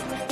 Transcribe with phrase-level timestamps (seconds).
[0.00, 0.29] It's been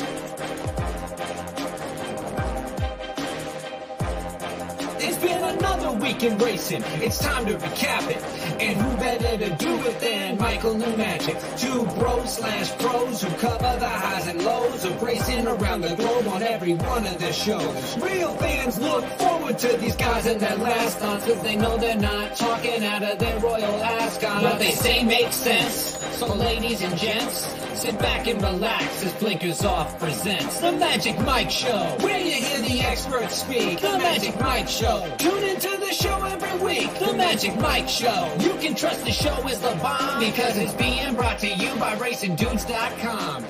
[6.09, 6.83] another week in racing.
[7.03, 8.23] It's time to recap it.
[8.61, 11.37] And who better to do it than Michael New Magic?
[11.57, 16.27] Two bros slash pros who cover the highs and lows of racing around the globe
[16.29, 17.99] on every one of the shows.
[17.99, 21.97] Real fans look forward to these guys and their last thoughts because they know they're
[21.97, 24.43] not talking out of their royal ascot.
[24.43, 25.99] What they say makes sense.
[26.19, 27.47] So ladies and gents,
[27.79, 31.97] sit back and relax as Blinkers Off presents The Magic Mike Show.
[32.01, 33.81] Where you hear the experts speak.
[33.81, 35.09] The Magic Mike Show.
[35.19, 36.95] Tune into the show every week.
[37.01, 38.33] The Magic Mike Show.
[38.39, 41.97] You can trust the show is the bomb because it's being brought to you by
[41.97, 43.45] RacingDudes.com.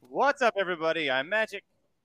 [0.00, 1.10] What's up, everybody?
[1.10, 1.62] I'm Magic.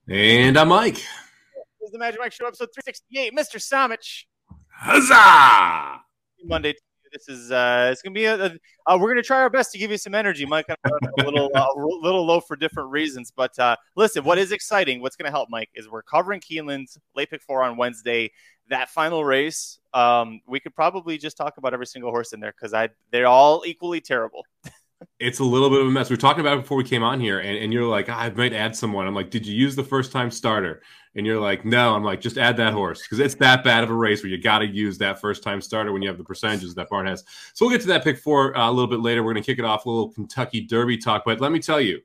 [0.08, 0.96] And I'm Mike.
[0.96, 3.32] This is the Magic Mike Show, episode 368.
[3.34, 3.56] Mr.
[3.58, 4.24] Somich.
[4.68, 6.00] Huzzah!
[6.44, 6.74] Monday.
[7.12, 8.50] This is uh, it's gonna be a, a
[8.86, 10.46] uh, we're gonna try our best to give you some energy.
[10.46, 15.00] Mike, a little uh, little low for different reasons, but uh, listen, what is exciting?
[15.00, 18.30] What's gonna help, Mike, is we're covering Keeneland's late pick four on Wednesday.
[18.68, 22.52] That final race, um, we could probably just talk about every single horse in there
[22.52, 24.46] because I they're all equally terrible.
[25.18, 26.10] It's a little bit of a mess.
[26.10, 28.18] We are talking about it before we came on here, and, and you're like, "Ah,
[28.18, 29.06] I might add someone.
[29.06, 30.82] I'm like, did you use the first time starter?
[31.16, 31.94] And you're like, no.
[31.94, 34.40] I'm like, just add that horse because it's that bad of a race where you
[34.40, 37.24] got to use that first time starter when you have the percentages that Barn has.
[37.52, 39.22] So we'll get to that pick four uh, a little bit later.
[39.22, 41.22] We're going to kick it off a little Kentucky Derby talk.
[41.24, 42.00] But let me tell you,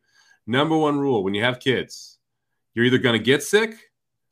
[0.47, 2.17] number one rule when you have kids,
[2.73, 3.75] you're either going to get sick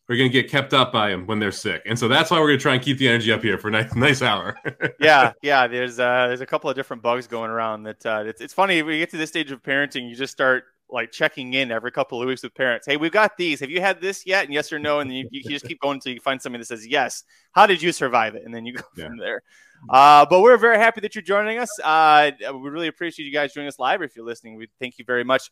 [0.09, 1.81] or you're going to get kept up by them when they're sick.
[1.85, 3.69] And so that's why we're going to try and keep the energy up here for
[3.69, 4.57] a nice, nice hour.
[4.99, 5.67] yeah, yeah.
[5.67, 7.83] There's uh, there's a couple of different bugs going around.
[7.83, 10.65] That uh, it's it's funny you get to this stage of parenting, you just start
[10.93, 12.85] like checking in every couple of weeks with parents.
[12.85, 13.59] Hey, we've got these.
[13.59, 14.45] Have you had this yet?
[14.45, 14.99] And yes or no.
[14.99, 17.23] And then you, you just keep going until you find somebody that says yes.
[17.51, 18.43] How did you survive it?
[18.45, 19.07] And then you go yeah.
[19.07, 19.41] from there.
[19.89, 21.69] Uh, but we're very happy that you're joining us.
[21.83, 24.01] Uh, we really appreciate you guys joining us live.
[24.01, 25.49] If you're listening, we thank you very much.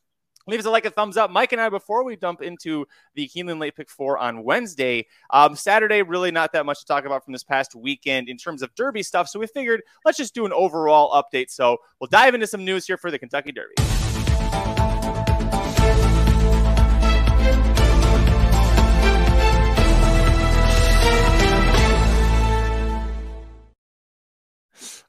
[0.47, 1.29] Leave us a like, a thumbs up.
[1.29, 5.55] Mike and I, before we dump into the Keeneland late pick four on Wednesday, um,
[5.55, 8.73] Saturday, really not that much to talk about from this past weekend in terms of
[8.75, 9.27] Derby stuff.
[9.27, 11.51] So we figured let's just do an overall update.
[11.51, 14.00] So we'll dive into some news here for the Kentucky Derby.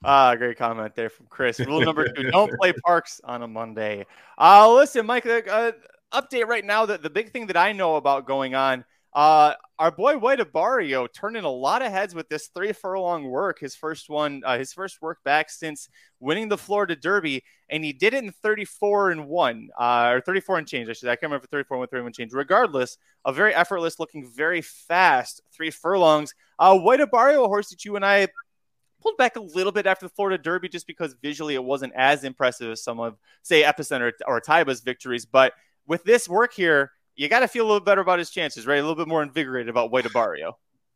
[0.05, 1.61] Ah, great comment there from Chris.
[1.61, 4.07] Rule number two: don't play parks on a Monday.
[4.39, 5.27] Uh listen, Mike.
[5.27, 5.73] Uh,
[6.13, 8.85] update right now that the big thing that I know about going on.
[9.15, 13.59] Uh, our boy White Abarrio turning a lot of heads with this three furlong work.
[13.59, 17.93] His first one, uh, his first work back since winning the Florida Derby, and he
[17.93, 20.89] did it in 34 and one, uh, or 34 and change.
[20.89, 21.09] I should.
[21.11, 22.33] I can't remember 34 and one, 31 change.
[22.33, 22.97] Regardless,
[23.27, 26.33] a very effortless, looking very fast three furlongs.
[26.59, 28.29] Uh, White Abarrio, a horse that you and I
[29.03, 32.25] pulled back a little bit after the Florida Derby just because visually it wasn't as
[32.25, 35.27] impressive as some of, say, Epicenter or Taiba's victories.
[35.27, 35.53] But
[35.87, 38.79] with this work here, you got to feel a little better about his chances, right?
[38.79, 40.53] A little bit more invigorated about White Abarrio.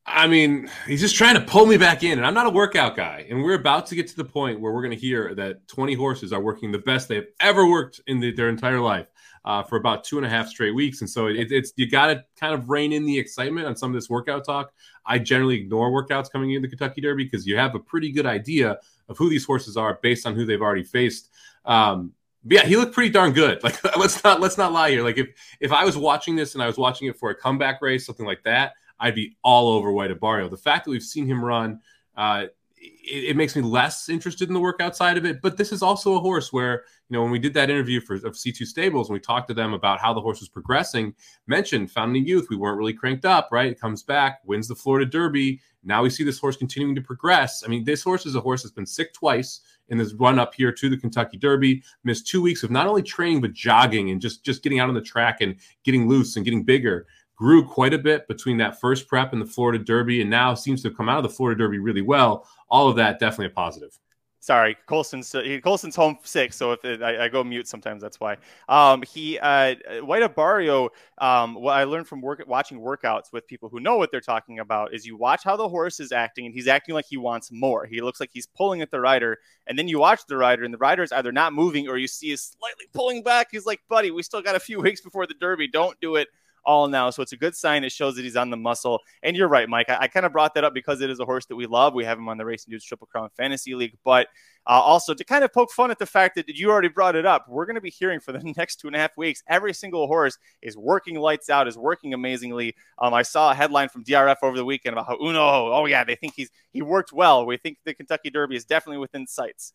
[0.09, 2.95] I mean, he's just trying to pull me back in, and I'm not a workout
[2.95, 3.27] guy.
[3.29, 5.95] And we're about to get to the point where we're going to hear that 20
[5.95, 9.09] horses are working the best they've ever worked in the, their entire life
[9.47, 11.01] uh, for about two and a half straight weeks.
[11.01, 13.91] And so it, it's you got to kind of rein in the excitement on some
[13.91, 14.73] of this workout talk.
[15.07, 18.27] I generally ignore workouts coming into the Kentucky Derby because you have a pretty good
[18.27, 21.31] idea of who these horses are based on who they've already faced.
[21.65, 22.13] Um,
[22.49, 23.61] yeah, he looked pretty darn good.
[23.65, 25.05] Like let's not let's not lie here.
[25.05, 25.29] Like if
[25.61, 28.27] if I was watching this and I was watching it for a comeback race, something
[28.27, 30.51] like that, I'd be all over White Abarrio.
[30.51, 31.81] The fact that we've seen him run,
[32.17, 32.47] uh,
[32.79, 35.41] it, it, makes me less interested in the workout side of it.
[35.41, 38.15] But this is also a horse where, you know, when we did that interview for
[38.15, 41.15] of C2 Stables and we talked to them about how the horse was progressing,
[41.47, 43.71] mentioned Fountain of Youth, we weren't really cranked up, right?
[43.71, 45.61] It comes back, wins the Florida Derby.
[45.85, 47.63] Now we see this horse continuing to progress.
[47.65, 50.55] I mean, this horse is a horse that's been sick twice in this run up
[50.55, 51.83] here to the Kentucky Derby.
[52.03, 54.95] Missed two weeks of not only training but jogging and just just getting out on
[54.95, 59.07] the track and getting loose and getting bigger grew quite a bit between that first
[59.07, 61.59] prep and the Florida Derby, and now seems to have come out of the Florida
[61.59, 62.49] Derby really well.
[62.69, 63.99] All of that definitely a positive.
[64.47, 68.21] Sorry, Colson's uh, Colson's home sick, so if it, I, I, go mute sometimes, that's
[68.21, 68.37] why.
[68.69, 70.91] Um, he uh, White Abarrio.
[71.19, 74.61] Um, what I learned from work, watching workouts with people who know what they're talking
[74.61, 77.51] about is you watch how the horse is acting, and he's acting like he wants
[77.51, 77.87] more.
[77.87, 80.73] He looks like he's pulling at the rider, and then you watch the rider, and
[80.73, 83.49] the rider is either not moving or you see is slightly pulling back.
[83.51, 85.67] He's like, "Buddy, we still got a few weeks before the Derby.
[85.67, 86.29] Don't do it."
[86.67, 87.09] All now.
[87.11, 87.85] So it's a good sign.
[87.85, 89.01] It shows that he's on the muscle.
[89.23, 89.89] And you're right, Mike.
[89.89, 91.95] I, I kind of brought that up because it is a horse that we love.
[91.95, 93.97] We have him on the Racing Dudes Triple Crown Fantasy League.
[94.05, 94.27] But
[94.67, 97.25] uh, also to kind of poke fun at the fact that you already brought it
[97.25, 99.43] up, we're going to be hearing for the next two and a half weeks.
[99.49, 102.75] Every single horse is working lights out, is working amazingly.
[102.99, 106.05] Um, I saw a headline from DRF over the weekend about how Uno, oh yeah,
[106.05, 107.47] they think he's he worked well.
[107.47, 109.73] We think the Kentucky Derby is definitely within sights.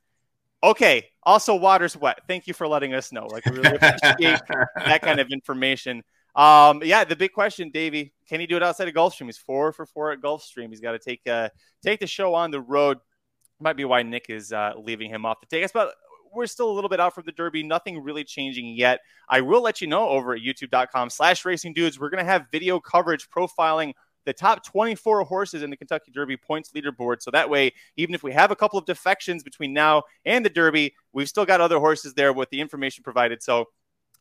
[0.64, 1.08] Okay.
[1.24, 2.20] Also, water's wet.
[2.28, 3.26] Thank you for letting us know.
[3.28, 4.40] Like, we really appreciate
[4.76, 6.04] that kind of information.
[6.36, 9.26] Um, yeah, the big question, Davey, can he do it outside of Gulfstream?
[9.26, 10.70] He's four for four at Gulfstream.
[10.70, 11.50] He's got to take uh,
[11.84, 13.00] take the show on the road.
[13.60, 15.64] Might be why Nick is uh, leaving him off the take.
[15.64, 15.94] Us, but
[16.34, 17.64] we're still a little bit out from the Derby.
[17.64, 19.02] Nothing really changing yet.
[19.28, 22.00] I will let you know over at YouTube.com/slash Racing Dudes.
[22.00, 23.94] We're gonna have video coverage profiling
[24.26, 27.22] the top 24 horses in the Kentucky Derby points leaderboard.
[27.22, 30.50] So that way, even if we have a couple of defections between now and the
[30.50, 33.42] Derby, we've still got other horses there with the information provided.
[33.42, 33.66] So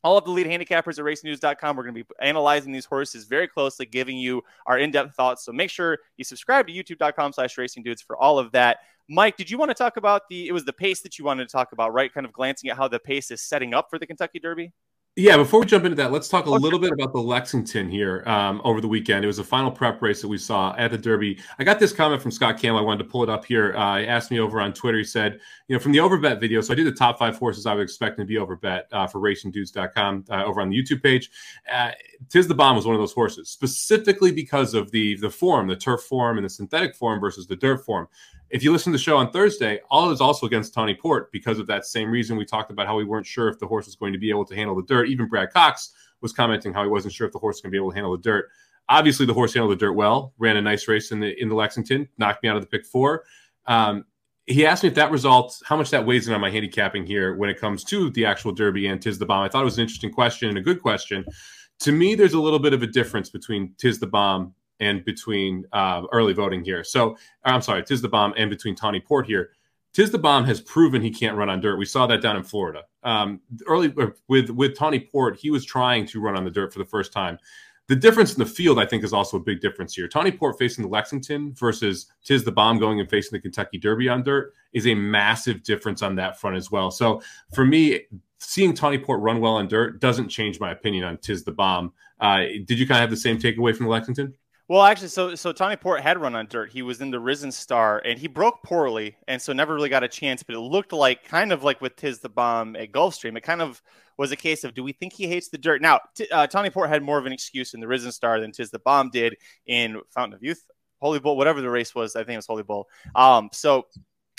[0.02, 1.76] all of the lead handicappers at racingdudes.com.
[1.76, 5.44] We're going to be analyzing these horses very closely, giving you our in-depth thoughts.
[5.44, 8.78] So make sure you subscribe to youtube.com slash racing dudes for all of that.
[9.08, 11.48] Mike, did you want to talk about the, it was the pace that you wanted
[11.48, 12.12] to talk about, right?
[12.12, 14.72] Kind of glancing at how the pace is setting up for the Kentucky Derby?
[15.16, 18.22] Yeah, before we jump into that, let's talk a little bit about the Lexington here
[18.26, 19.24] um, over the weekend.
[19.24, 21.36] It was a final prep race that we saw at the Derby.
[21.58, 22.78] I got this comment from Scott Campbell.
[22.78, 23.74] I wanted to pull it up here.
[23.76, 24.98] Uh, he asked me over on Twitter.
[24.98, 27.66] He said, you know, from the overbet video, so I did the top five horses
[27.66, 31.28] I was expecting to be overbet uh, for racingdudes.com uh, over on the YouTube page.
[31.70, 31.90] Uh,
[32.28, 35.76] Tiz the Bomb was one of those horses, specifically because of the the form, the
[35.76, 38.06] turf form and the synthetic form versus the dirt form.
[38.50, 41.60] If you listen to the show on Thursday, all is also against Tawny Port because
[41.60, 43.94] of that same reason we talked about how we weren't sure if the horse was
[43.94, 45.08] going to be able to handle the dirt.
[45.08, 47.76] Even Brad Cox was commenting how he wasn't sure if the horse was going to
[47.76, 48.48] be able to handle the dirt.
[48.88, 51.54] Obviously, the horse handled the dirt well, ran a nice race in the in the
[51.54, 53.22] Lexington, knocked me out of the pick four.
[53.66, 54.04] Um,
[54.46, 57.36] he asked me if that result, how much that weighs in on my handicapping here
[57.36, 59.44] when it comes to the actual Derby and Tiz the Bomb.
[59.44, 61.24] I thought it was an interesting question and a good question.
[61.80, 65.64] To me, there's a little bit of a difference between Tiz the Bomb and between
[65.72, 66.82] uh, early voting here.
[66.84, 69.50] So I'm sorry, Tiz the Bomb and between Tawny Port here.
[69.92, 71.76] Tiz the Bomb has proven he can't run on dirt.
[71.76, 72.82] We saw that down in Florida.
[73.02, 76.72] Um, early uh, with with Tawny Port, he was trying to run on the dirt
[76.72, 77.38] for the first time.
[77.88, 80.06] The difference in the field, I think, is also a big difference here.
[80.06, 84.08] Tawny Port facing the Lexington versus Tiz the Bomb going and facing the Kentucky Derby
[84.08, 86.92] on dirt is a massive difference on that front as well.
[86.92, 87.20] So
[87.52, 88.02] for me,
[88.38, 91.92] seeing Tawny Port run well on dirt doesn't change my opinion on Tiz the Bomb.
[92.20, 94.34] Uh, did you kind of have the same takeaway from the Lexington?
[94.70, 96.70] Well, actually, so so Tawny Port had run on dirt.
[96.70, 100.04] He was in the Risen Star, and he broke poorly, and so never really got
[100.04, 100.44] a chance.
[100.44, 103.62] But it looked like kind of like with Tiz the Bomb at Gulfstream, it kind
[103.62, 103.82] of
[104.16, 105.82] was a case of do we think he hates the dirt?
[105.82, 108.52] Now, t- uh, Tawny Port had more of an excuse in the Risen Star than
[108.52, 109.34] Tiz the Bomb did
[109.66, 110.64] in Fountain of Youth,
[111.00, 112.14] Holy Bull, whatever the race was.
[112.14, 112.86] I think it was Holy Bull.
[113.16, 113.88] Um, so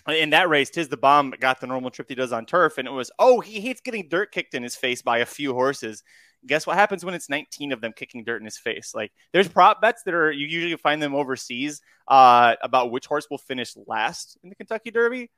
[0.07, 2.87] in that race, Tiz the Bomb got the normal trip he does on turf, and
[2.87, 6.03] it was oh he hates getting dirt kicked in his face by a few horses
[6.45, 8.93] guess what happens when it's 19 of them kicking dirt in his face?
[8.95, 13.27] Like there's prop bets that are you usually find them overseas uh, about which horse
[13.29, 15.29] will finish last in the Kentucky Derby.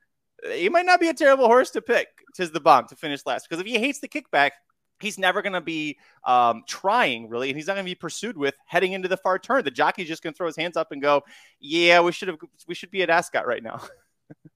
[0.51, 2.07] He might not be a terrible horse to pick.
[2.35, 4.51] Tiz the bomb to finish last because if he hates the kickback,
[5.00, 8.38] he's never going to be um, trying really, and he's not going to be pursued
[8.38, 9.63] with heading into the far turn.
[9.63, 11.23] The jockey's just going to throw his hands up and go,
[11.59, 13.81] "Yeah, we should have, we should be at Ascot right now."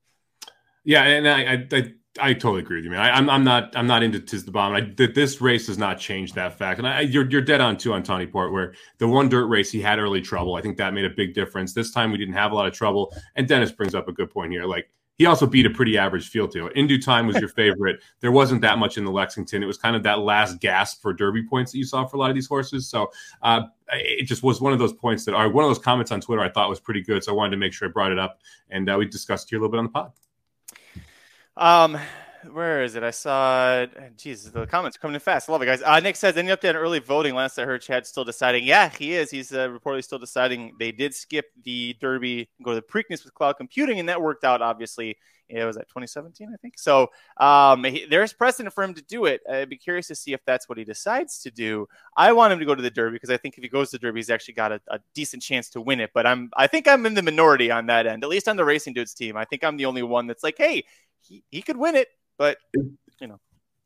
[0.84, 3.00] yeah, and I, I, I I totally agree with you, man.
[3.00, 4.74] I, am I'm, I'm not I'm not into Tiz the bomb.
[4.74, 7.78] I, th- this race has not changed that fact, and I, you're you're dead on
[7.78, 10.56] too on Tawny Port, where the one dirt race he had early trouble.
[10.56, 11.74] I think that made a big difference.
[11.74, 14.30] This time we didn't have a lot of trouble, and Dennis brings up a good
[14.30, 14.66] point here.
[14.66, 16.68] Like he also beat a pretty average field too.
[16.70, 18.02] In due time was your favorite.
[18.20, 19.64] there wasn't that much in the Lexington.
[19.64, 22.20] It was kind of that last gasp for Derby points that you saw for a
[22.20, 22.88] lot of these horses.
[22.88, 23.12] So
[23.42, 26.22] uh, it just was one of those points that are one of those comments on
[26.22, 27.24] Twitter I thought was pretty good.
[27.24, 29.58] So I wanted to make sure I brought it up, and uh, we discussed here
[29.58, 30.12] a little bit on the pod.
[31.58, 31.98] Um
[32.52, 33.04] where is it?
[33.04, 35.50] I saw Jesus, the comments are coming in fast.
[35.50, 35.82] I love it, guys.
[35.82, 37.36] Uh, Nick says, any update on early voting?
[37.36, 38.64] Last I heard, Chad's still deciding.
[38.64, 39.32] Yeah, he is.
[39.32, 40.76] He's uh, reportedly still deciding.
[40.80, 44.44] They did skip the Derby, go to the Preakness with cloud computing, and that worked
[44.44, 45.18] out, obviously.
[45.50, 46.78] It was at 2017, I think.
[46.78, 49.42] So um, he, there's precedent for him to do it.
[49.50, 51.88] I'd be curious to see if that's what he decides to do.
[52.18, 53.98] I want him to go to the Derby because I think if he goes to
[53.98, 56.12] the Derby, he's actually got a, a decent chance to win it.
[56.14, 58.66] But I'm, I think I'm in the minority on that end, at least on the
[58.66, 59.38] Racing Dudes team.
[59.38, 60.84] I think I'm the only one that's like, hey,
[61.22, 63.40] he, he could win it but you know,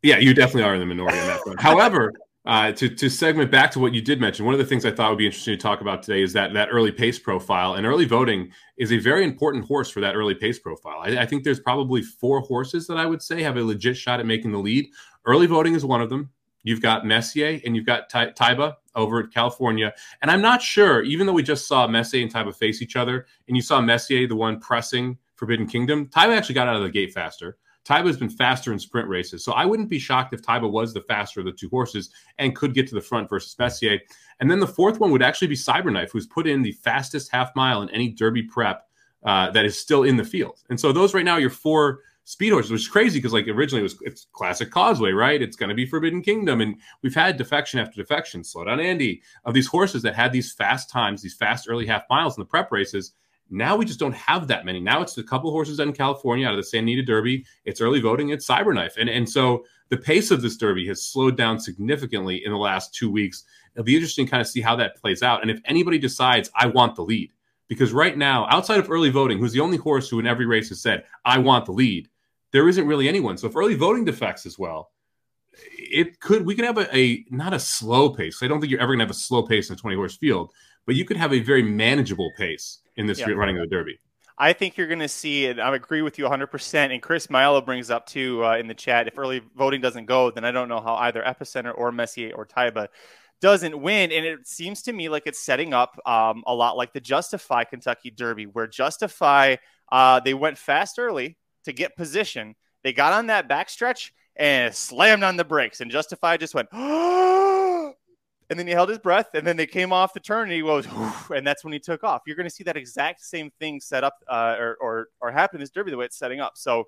[0.04, 1.60] yeah, you definitely are in the minority on that front.
[1.62, 2.14] However,
[2.46, 4.92] uh, to to segment back to what you did mention, one of the things I
[4.92, 7.86] thought would be interesting to talk about today is that that early pace profile and
[7.86, 11.00] early voting is a very important horse for that early pace profile.
[11.02, 14.20] I, I think there's probably four horses that I would say have a legit shot
[14.20, 14.90] at making the lead.
[15.26, 16.30] Early voting is one of them.
[16.64, 19.94] You've got Messier and you've got Ty- Taiba over at California.
[20.22, 23.26] And I'm not sure, even though we just saw Messier and Taiba face each other,
[23.48, 26.90] and you saw Messier, the one pressing Forbidden Kingdom, Taiba actually got out of the
[26.92, 27.58] gate faster.
[27.84, 29.44] Taiba's been faster in sprint races.
[29.44, 32.56] So I wouldn't be shocked if Taiba was the faster of the two horses and
[32.56, 33.98] could get to the front versus Messier.
[34.40, 37.56] And then the fourth one would actually be Cyberknife, who's put in the fastest half
[37.56, 38.88] mile in any Derby prep
[39.26, 40.60] uh, that is still in the field.
[40.70, 43.48] And so those right now are your four speed horses, which is crazy because like
[43.48, 45.42] originally it was it's classic Causeway, right?
[45.42, 48.44] It's going to be Forbidden Kingdom, and we've had defection after defection.
[48.44, 52.04] Slow down, Andy, of these horses that had these fast times, these fast early half
[52.12, 53.14] miles in the prep races
[53.52, 54.80] Now we just don't have that many.
[54.80, 57.46] Now it's a couple horses in California out of the Santa Anita Derby.
[57.66, 58.30] It's early voting.
[58.30, 62.52] It's Cyberknife, and and so the pace of this Derby has slowed down significantly in
[62.54, 63.44] the last two weeks.
[63.76, 66.50] It'll be interesting to kind of see how that plays out, and if anybody decides
[66.56, 67.34] I want the lead,
[67.68, 70.70] because right now outside of early voting, who's the only horse who in every race
[70.70, 72.08] has said I want the lead,
[72.52, 73.38] there isn't really anyone.
[73.38, 74.92] So if early voting defects as well,
[75.76, 78.42] it could we could have a, a not a slow pace.
[78.42, 80.54] I don't think you're ever gonna have a slow pace in a 20 horse field,
[80.86, 83.30] but you could have a very manageable pace in this yeah.
[83.32, 84.00] running of the Derby.
[84.38, 85.60] I think you're going to see it.
[85.60, 86.92] I agree with you 100%.
[86.92, 90.32] And Chris Milo brings up too uh, in the chat if early voting doesn't go,
[90.32, 92.88] then I don't know how either Epicenter or Messier or Taiba
[93.40, 94.12] doesn't win.
[94.12, 97.66] And it seems to me like it's setting up um, a lot like the Justify
[97.66, 99.58] Kentucky Derby, where Justify,
[99.92, 102.56] uh, they went fast early to get position.
[102.84, 105.82] They got on that backstretch and slammed on the brakes.
[105.82, 106.70] And Justify just went,
[108.52, 110.62] and then he held his breath, and then they came off the turn, and he
[110.62, 110.86] goes,
[111.34, 112.24] and that's when he took off.
[112.28, 115.56] You're going to see that exact same thing set up uh, or, or or happen
[115.56, 116.54] in this derby the way it's setting up.
[116.58, 116.86] So.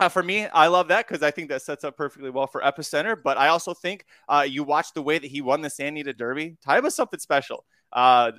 [0.00, 2.62] Uh, for me, I love that because I think that sets up perfectly well for
[2.62, 3.14] Epicenter.
[3.22, 6.14] But I also think uh, you watch the way that he won the Santa Anita
[6.14, 6.56] Derby.
[6.64, 7.66] Time was something special.
[7.92, 8.32] Uh,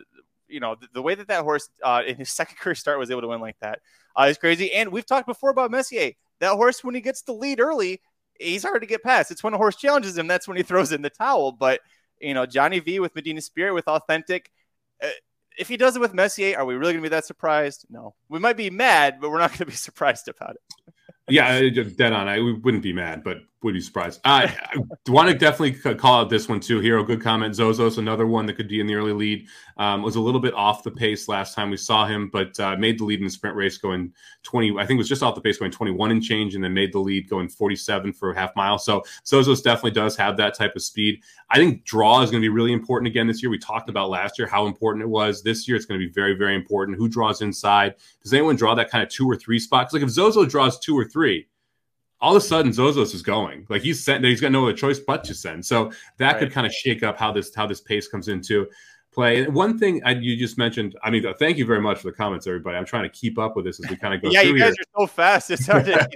[0.47, 3.11] you know, the, the, way that that horse uh, in his second career start was
[3.11, 3.79] able to win like that
[4.19, 4.73] uh, is crazy.
[4.73, 6.13] And we've talked before about Messier.
[6.39, 8.01] That horse, when he gets the lead early,
[8.39, 9.29] he's hard to get past.
[9.29, 11.51] It's when a horse challenges him, that's when he throws in the towel.
[11.51, 11.81] But
[12.23, 14.51] you know, Johnny V with Medina Spirit with Authentic.
[15.01, 15.09] Uh,
[15.57, 17.85] if he does it with Messier, are we really going to be that surprised?
[17.89, 18.15] No.
[18.29, 20.93] We might be mad, but we're not going to be surprised about it.
[21.29, 22.27] yeah, dead on.
[22.27, 24.19] I we wouldn't be mad, but would be surprised.
[24.25, 24.77] Uh, I
[25.07, 26.79] want to definitely call out this one too.
[26.79, 27.55] Hero, good comment.
[27.55, 29.47] Zozos, another one that could be in the early lead.
[29.77, 32.75] Um, was a little bit off the pace last time we saw him, but uh,
[32.75, 34.77] made the lead in the sprint race going 20.
[34.77, 36.93] I think it was just off the pace going 21 and change, and then made
[36.93, 38.77] the lead going 47 for a half mile.
[38.77, 41.21] So Zozos definitely does have that type of speed.
[41.49, 43.49] I think draw is going to be really important again this year.
[43.49, 45.41] We talked about last year how important it was.
[45.41, 46.97] This year it's going to be very, very important.
[46.97, 47.95] Who draws inside?
[48.21, 49.93] Does anyone draw that kind of two or three spots?
[49.93, 51.47] Like if Zozo draws two or three,
[52.23, 53.67] all of a sudden Zozos is going.
[53.69, 55.65] Like he's sent, he's got no other choice but to send.
[55.65, 56.39] So that right.
[56.39, 58.65] could kind of shake up how this how this pace comes into
[59.11, 59.43] play.
[59.43, 62.13] And one thing I, you just mentioned, I mean, thank you very much for the
[62.13, 62.77] comments, everybody.
[62.77, 64.29] I'm trying to keep up with this as we kind of go.
[64.31, 64.85] yeah, you guys here.
[64.95, 65.51] are so fast.
[65.51, 66.09] It's hard to.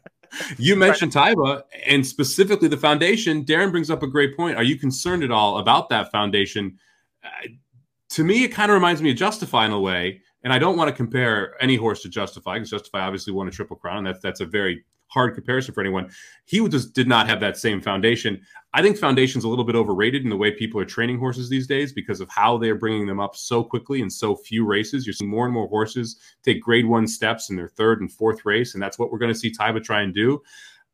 [0.56, 3.44] you mentioned Taiba and specifically the foundation.
[3.44, 4.56] Darren brings up a great point.
[4.56, 6.78] Are you concerned at all about that foundation?
[7.22, 7.48] Uh,
[8.08, 10.22] to me, it kind of reminds me of Justify in a way.
[10.42, 13.50] And I don't want to compare any horse to Justify because Justify obviously won a
[13.50, 13.98] triple crown.
[13.98, 16.10] And that's that's a very hard comparison for anyone.
[16.46, 18.40] He just did not have that same foundation.
[18.72, 21.66] I think foundation's a little bit overrated in the way people are training horses these
[21.66, 25.06] days because of how they're bringing them up so quickly in so few races.
[25.06, 28.44] You're seeing more and more horses take grade one steps in their third and fourth
[28.44, 30.40] race, and that's what we're going to see Taiba try and do.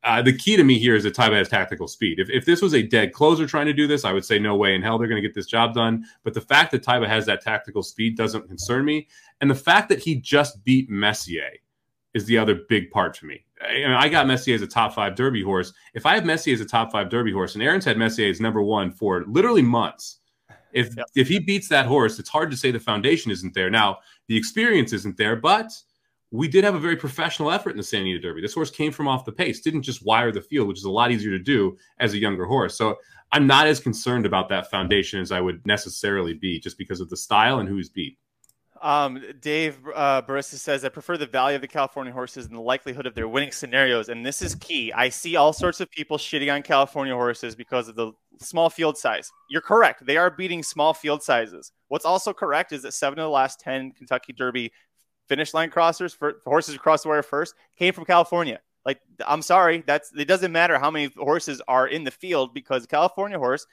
[0.03, 2.19] Uh, the key to me here is that Taiba has tactical speed.
[2.19, 4.55] If, if this was a dead closer trying to do this, I would say no
[4.55, 6.05] way in hell they're going to get this job done.
[6.23, 9.07] But the fact that Taiba has that tactical speed doesn't concern me.
[9.41, 11.49] And the fact that he just beat Messier
[12.13, 13.43] is the other big part for me.
[13.61, 15.73] I, mean, I got Messier as a top five Derby horse.
[15.93, 18.39] If I have Messier as a top five Derby horse, and Aaron's had Messier as
[18.39, 20.19] number one for literally months,
[20.73, 21.07] if yep.
[21.15, 23.69] if he beats that horse, it's hard to say the foundation isn't there.
[23.69, 25.71] Now the experience isn't there, but
[26.31, 28.41] we did have a very professional effort in the Santa Anita Derby.
[28.41, 30.91] This horse came from off the pace, didn't just wire the field, which is a
[30.91, 32.77] lot easier to do as a younger horse.
[32.77, 32.97] So
[33.31, 37.09] I'm not as concerned about that foundation as I would necessarily be, just because of
[37.09, 38.17] the style and who's beat.
[38.81, 42.61] Um, Dave uh, Barista says, I prefer the value of the California horses and the
[42.61, 44.09] likelihood of their winning scenarios.
[44.09, 44.91] And this is key.
[44.93, 48.97] I see all sorts of people shitting on California horses because of the small field
[48.97, 49.31] size.
[49.49, 50.05] You're correct.
[50.05, 51.71] They are beating small field sizes.
[51.87, 54.71] What's also correct is that seven of the last 10 Kentucky Derby
[55.27, 58.59] finish line crossers for, horses across the wire first came from California.
[58.85, 62.85] Like, I'm sorry, that's it doesn't matter how many horses are in the field because
[62.85, 63.67] California horse,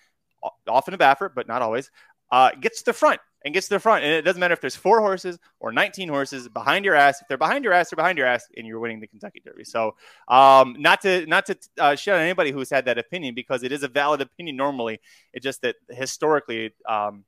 [0.66, 1.90] often a Baffert, but not always,
[2.30, 4.04] uh, gets to the front and gets to the front.
[4.04, 7.20] And it doesn't matter if there's four horses or 19 horses behind your ass.
[7.20, 9.64] If they're behind your ass, they're behind your ass, and you're winning the Kentucky Derby.
[9.64, 9.94] So,
[10.28, 13.72] um, not to not to uh, shit on anybody who's had that opinion because it
[13.72, 15.00] is a valid opinion normally.
[15.32, 17.24] It's just that historically, um,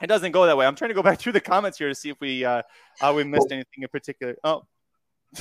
[0.00, 0.66] it doesn't go that way.
[0.66, 2.62] I'm trying to go back through the comments here to see if we uh,
[3.00, 4.36] uh we missed anything in particular.
[4.44, 4.62] Oh,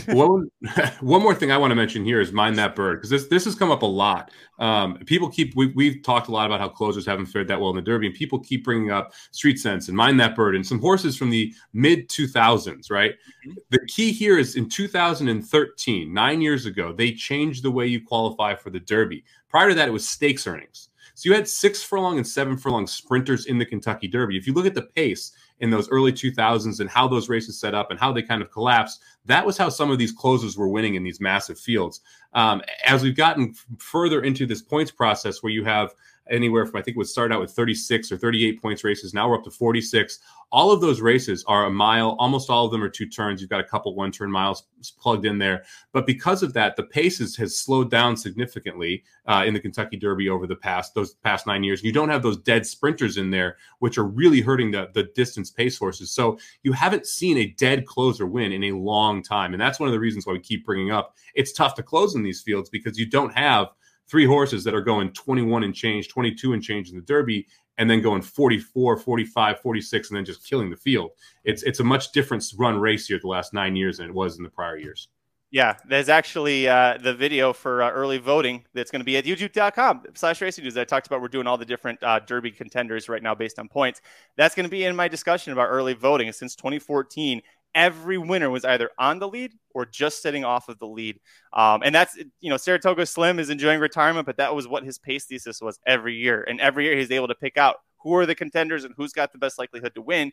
[0.08, 0.50] one,
[1.00, 3.46] one more thing I want to mention here is Mine That Bird because this this
[3.46, 4.32] has come up a lot.
[4.60, 7.70] Um, people keep we, we've talked a lot about how closers haven't fared that well
[7.70, 10.66] in the Derby, and people keep bringing up Street Sense and Mine That Bird and
[10.66, 12.92] some horses from the mid 2000s.
[12.92, 13.14] Right.
[13.48, 13.54] Mm-hmm.
[13.70, 18.56] The key here is in 2013, nine years ago, they changed the way you qualify
[18.56, 19.24] for the Derby.
[19.50, 20.90] Prior to that, it was stakes earnings.
[21.18, 24.38] So you had six furlong and seven furlong sprinters in the Kentucky Derby.
[24.38, 27.74] If you look at the pace in those early 2000s and how those races set
[27.74, 30.68] up and how they kind of collapsed, that was how some of these closers were
[30.68, 32.02] winning in these massive fields.
[32.34, 35.94] Um, as we've gotten further into this points process where you have
[36.30, 39.14] anywhere from I think it would start out with 36 or 38 points races.
[39.14, 40.20] Now we're up to 46.
[40.50, 42.16] All of those races are a mile.
[42.20, 43.42] Almost all of them are two turns.
[43.42, 44.68] You've got a couple one turn miles
[44.98, 45.64] plugged in there.
[45.92, 50.30] But because of that, the paces has slowed down significantly uh, in the Kentucky Derby
[50.30, 51.84] over the past those past nine years.
[51.84, 55.52] You don't have those dead sprinters in there, which are really hurting the, the distance
[55.52, 56.12] pace horses.
[56.12, 59.54] So you haven't seen a dead closer win in a long time.
[59.54, 62.16] And that's one of the reasons why we keep bringing up it's tough to close
[62.16, 63.68] in these fields because you don't have
[64.10, 67.48] three horses that are going 21 and change, 22 and change in the Derby,
[67.78, 71.12] and then going 44, 45, 46, and then just killing the field.
[71.44, 74.38] It's it's a much different run race here the last nine years than it was
[74.38, 75.08] in the prior years.
[75.50, 79.24] Yeah, there's actually uh, the video for uh, early voting that's going to be at
[79.24, 80.76] youtube.com slash racing dudes.
[80.76, 83.70] I talked about we're doing all the different uh, Derby contenders right now based on
[83.70, 84.02] points.
[84.36, 86.30] That's going to be in my discussion about early voting.
[86.34, 87.42] Since 2014,
[87.76, 91.20] every winner was either on the lead or just sitting off of the lead.
[91.54, 94.98] Um, and that's, you know, Saratoga Slim is enjoying retirement, but that was what his
[94.98, 96.44] pace thesis was every year.
[96.48, 99.32] And every year he's able to pick out who are the contenders and who's got
[99.32, 100.32] the best likelihood to win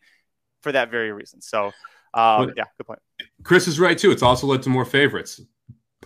[0.63, 1.41] for that very reason.
[1.41, 1.73] So,
[2.15, 3.01] um, yeah, good point.
[3.43, 4.11] Chris is right too.
[4.11, 5.41] It's also led to more favorites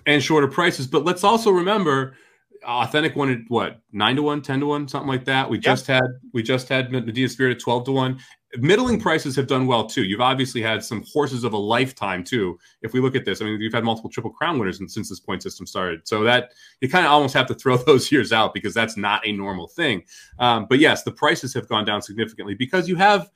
[0.07, 0.87] and shorter prices.
[0.87, 2.17] But let's also remember
[2.65, 5.49] authentic wanted what nine to one, 10 to one, something like that.
[5.49, 8.19] We just had we just had Medina Spirit at 12 to one
[8.57, 10.05] middling prices have done well too.
[10.05, 12.59] You've obviously had some horses of a lifetime too.
[12.83, 15.21] If we look at this, I mean, you've had multiple triple crown winners since this
[15.21, 16.07] point system started.
[16.07, 19.27] So that you kind of almost have to throw those years out because that's not
[19.27, 20.05] a normal thing.
[20.39, 23.31] Um, but yes, the prices have gone down significantly because you have.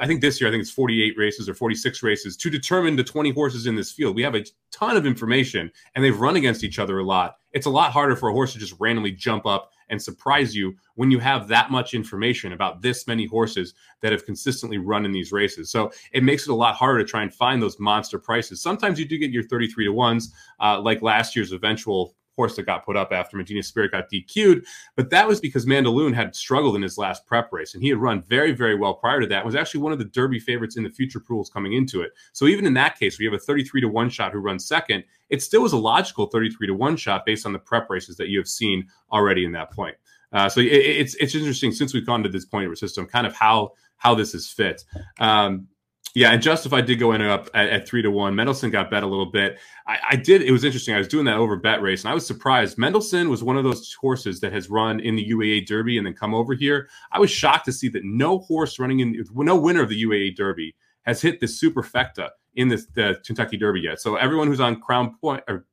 [0.00, 3.04] I think this year, I think it's 48 races or 46 races to determine the
[3.04, 4.16] 20 horses in this field.
[4.16, 7.36] We have a ton of information and they've run against each other a lot.
[7.52, 10.74] It's a lot harder for a horse to just randomly jump up and surprise you
[10.94, 15.12] when you have that much information about this many horses that have consistently run in
[15.12, 15.70] these races.
[15.70, 18.60] So it makes it a lot harder to try and find those monster prices.
[18.60, 22.64] Sometimes you do get your 33 to ones, uh, like last year's eventual horse that
[22.64, 24.64] got put up after Medina Spirit got DQ'd.
[24.94, 27.98] But that was because Mandaloun had struggled in his last prep race, and he had
[27.98, 29.44] run very, very well prior to that.
[29.44, 32.12] Was actually one of the Derby favorites in the future pools coming into it.
[32.32, 35.04] So even in that case, we have a 33 to one shot who runs second.
[35.30, 38.28] It still was a logical 33 to one shot based on the prep races that
[38.28, 39.96] you have seen already in that point.
[40.32, 43.06] Uh, so it, it's it's interesting since we've gone to this point of our system,
[43.06, 44.84] kind of how how this is fit.
[45.18, 45.68] Um,
[46.16, 48.34] yeah, and Justified did go in up at, at, three to one.
[48.34, 49.58] Mendelssohn got bet a little bit.
[49.86, 50.40] I, I, did.
[50.40, 50.94] It was interesting.
[50.94, 52.78] I was doing that over bet race, and I was surprised.
[52.78, 56.14] Mendelssohn was one of those horses that has run in the UAE Derby and then
[56.14, 56.88] come over here.
[57.12, 60.36] I was shocked to see that no horse running in, no winner of the UAE
[60.36, 64.00] Derby has hit the superfecta in this, the Kentucky Derby yet.
[64.00, 65.66] So everyone who's on Crown Point or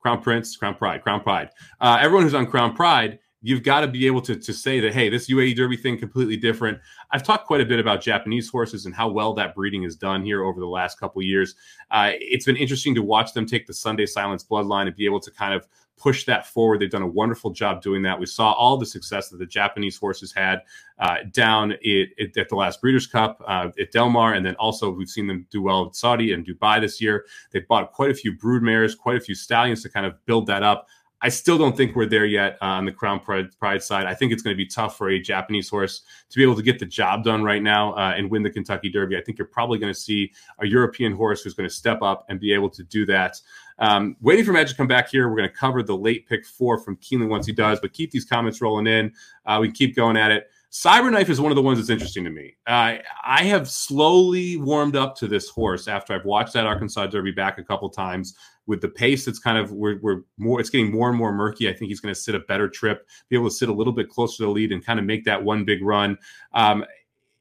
[0.00, 3.88] Crown Prince, Crown Pride, Crown Pride, uh, everyone who's on Crown Pride you've got to
[3.88, 6.78] be able to, to say that, hey, this UAE Derby thing completely different.
[7.12, 10.24] I've talked quite a bit about Japanese horses and how well that breeding is done
[10.24, 11.54] here over the last couple years.
[11.90, 15.20] Uh, it's been interesting to watch them take the Sunday Silence bloodline and be able
[15.20, 15.66] to kind of
[15.98, 16.80] push that forward.
[16.80, 18.18] They've done a wonderful job doing that.
[18.18, 20.60] We saw all the success that the Japanese horses had
[20.98, 24.54] uh, down it, it, at the last Breeders' Cup uh, at Del Mar, and then
[24.56, 27.26] also we've seen them do well at Saudi and Dubai this year.
[27.50, 30.46] They've bought quite a few brood mares, quite a few stallions to kind of build
[30.46, 30.86] that up.
[31.20, 34.06] I still don't think we're there yet uh, on the Crown Pride, Pride, side.
[34.06, 36.62] I think it's going to be tough for a Japanese horse to be able to
[36.62, 39.16] get the job done right now uh, and win the Kentucky Derby.
[39.16, 42.24] I think you're probably going to see a European horse who's going to step up
[42.28, 43.40] and be able to do that.
[43.80, 45.28] Um, waiting for Magic to come back here.
[45.28, 48.10] We're going to cover the late pick four from Keeneland once he does, but keep
[48.10, 49.12] these comments rolling in.
[49.44, 50.50] Uh, we keep going at it.
[50.70, 52.56] Cyberknife is one of the ones that's interesting to me.
[52.66, 57.30] Uh, I have slowly warmed up to this horse after I've watched that Arkansas Derby
[57.30, 58.34] back a couple times
[58.66, 61.70] with the pace it's kind of we're, we're more it's getting more and more murky.
[61.70, 63.94] I think he's going to sit a better trip be able to sit a little
[63.94, 66.18] bit closer to the lead and kind of make that one big run.
[66.52, 66.84] Um,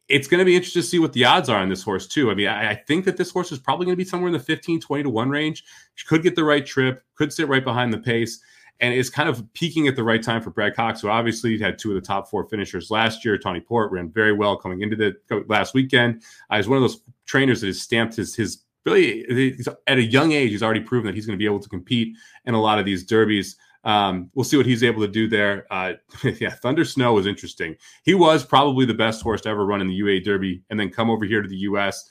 [0.07, 2.31] it's going to be interesting to see what the odds are on this horse too.
[2.31, 4.33] I mean I, I think that this horse is probably going to be somewhere in
[4.33, 5.65] the 15 20 to 1 range.
[5.95, 8.41] She could get the right trip could sit right behind the pace
[8.79, 11.79] and is kind of peaking at the right time for Brad Cox, who obviously had
[11.79, 13.37] two of the top four finishers last year.
[13.37, 15.15] Tawny Port ran very well coming into the
[15.47, 16.23] last weekend.
[16.49, 20.31] Uh, he's one of those trainers that has stamped his his really at a young
[20.31, 22.79] age, he's already proven that he's going to be able to compete in a lot
[22.79, 23.57] of these derbies.
[23.83, 25.65] Um, we'll see what he's able to do there.
[25.71, 25.93] Uh,
[26.39, 27.75] yeah, Thunder Snow was interesting.
[28.03, 30.89] He was probably the best horse to ever run in the UAE Derby, and then
[30.89, 32.09] come over here to the US.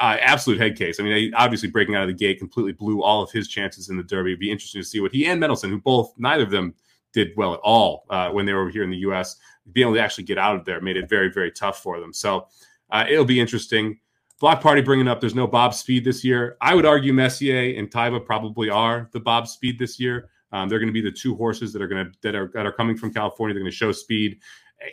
[0.00, 1.00] Uh, absolute head case.
[1.00, 3.96] I mean, obviously breaking out of the gate completely blew all of his chances in
[3.96, 4.30] the Derby.
[4.30, 6.74] It'd be interesting to see what he and Mendelssohn, who both neither of them
[7.12, 9.36] did well at all uh, when they were over here in the U.S.,
[9.72, 12.12] being able to actually get out of there made it very, very tough for them.
[12.12, 12.46] So
[12.90, 13.98] uh, it'll be interesting.
[14.40, 16.56] Block Party bringing up there's no Bob Speed this year.
[16.60, 20.30] I would argue Messier and Taiba probably are the Bob Speed this year.
[20.52, 22.64] Um, they're going to be the two horses that are going to that are that
[22.64, 23.52] are coming from California.
[23.52, 24.38] They're going to show speed,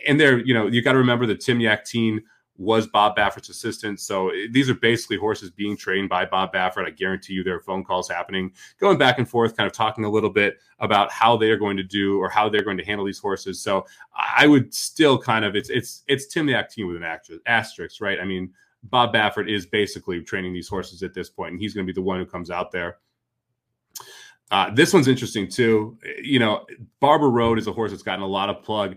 [0.06, 2.18] and they're you know you got to remember that Tim Yakteen
[2.58, 4.00] was Bob Baffert's assistant.
[4.00, 6.86] So eh, these are basically horses being trained by Bob Baffert.
[6.86, 10.04] I guarantee you there are phone calls happening, going back and forth, kind of talking
[10.04, 13.04] a little bit about how they're going to do or how they're going to handle
[13.04, 13.60] these horses.
[13.60, 18.20] So I would still kind of it's it's it's Tim Yakteen with an asterisk, right?
[18.20, 18.52] I mean,
[18.84, 21.98] Bob Baffert is basically training these horses at this point, and he's going to be
[21.98, 22.98] the one who comes out there.
[24.50, 25.98] Uh, this one's interesting too.
[26.22, 26.66] You know,
[27.00, 28.96] Barber Road is a horse that's gotten a lot of plug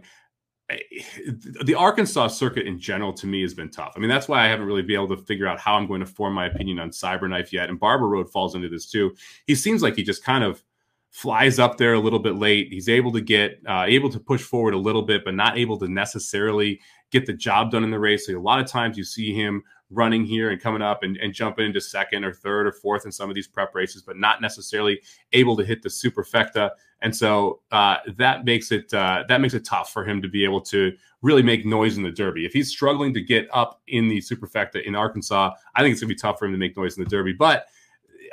[1.63, 3.93] the Arkansas circuit in general to me has been tough.
[3.95, 6.01] I mean, that's why I haven't really been able to figure out how I'm going
[6.01, 7.69] to form my opinion on Cyberknife yet.
[7.69, 9.15] And Barber Road falls into this too.
[9.47, 10.63] He seems like he just kind of
[11.10, 12.71] flies up there a little bit late.
[12.71, 15.77] He's able to get uh, able to push forward a little bit, but not able
[15.79, 16.79] to necessarily
[17.12, 18.27] get the job done in the race.
[18.27, 21.34] So a lot of times you see him running here and coming up and, and
[21.34, 24.41] jumping into second or third or fourth in some of these prep races, but not
[24.41, 25.02] necessarily
[25.34, 26.69] able to hit the superfecta.
[27.02, 30.43] And so uh, that makes it uh, that makes it tough for him to be
[30.43, 32.45] able to really make noise in the Derby.
[32.45, 36.10] If he's struggling to get up in the superfecta in Arkansas, I think it's gonna
[36.10, 37.34] be tough for him to make noise in the Derby.
[37.34, 37.67] But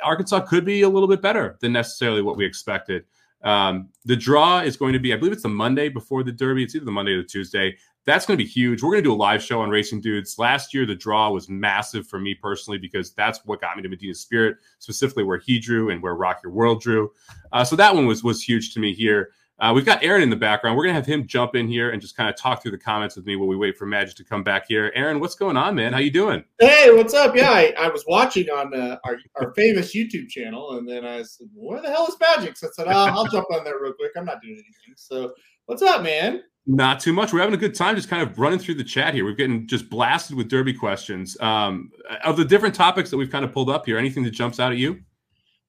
[0.03, 3.05] Arkansas could be a little bit better than necessarily what we expected.
[3.43, 6.63] Um, the draw is going to be, I believe it's the Monday before the Derby.
[6.63, 7.77] It's either the Monday or the Tuesday.
[8.07, 8.81] That's going to be huge.
[8.81, 10.39] We're going to do a live show on Racing Dudes.
[10.39, 13.89] Last year, the draw was massive for me personally because that's what got me to
[13.89, 17.11] Medina Spirit, specifically where he drew and where Rock Your World drew.
[17.51, 19.31] Uh, so that one was was huge to me here.
[19.59, 20.77] Uh, we've got Aaron in the background.
[20.77, 22.77] We're going to have him jump in here and just kind of talk through the
[22.77, 24.89] comments with me while we wait for Magic to come back here.
[24.95, 25.91] Aaron, what's going on, man?
[25.91, 26.45] How you doing?
[26.59, 27.35] Hey, what's up?
[27.35, 31.23] Yeah, I, I was watching on uh, our, our famous YouTube channel, and then I
[31.23, 33.91] said, "Where the hell is Magic?" So I said, oh, "I'll jump on there real
[33.91, 34.11] quick.
[34.15, 35.33] I'm not doing anything." So,
[35.65, 36.43] what's up, man?
[36.69, 37.31] Not too much.
[37.31, 39.23] We're having a good time, just kind of running through the chat here.
[39.23, 41.39] We're getting just blasted with Derby questions.
[41.39, 41.91] Um,
[42.25, 44.73] of the different topics that we've kind of pulled up here, anything that jumps out
[44.73, 44.99] at you?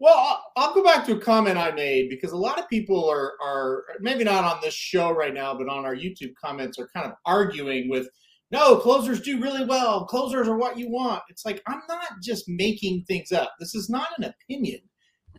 [0.01, 3.35] Well, I'll go back to a comment I made because a lot of people are
[3.41, 7.07] are maybe not on this show right now, but on our YouTube comments are kind
[7.07, 8.09] of arguing with,
[8.51, 10.05] no, closers do really well.
[10.05, 11.23] Closers are what you want.
[11.29, 13.55] It's like I'm not just making things up.
[13.61, 14.81] This is not an opinion.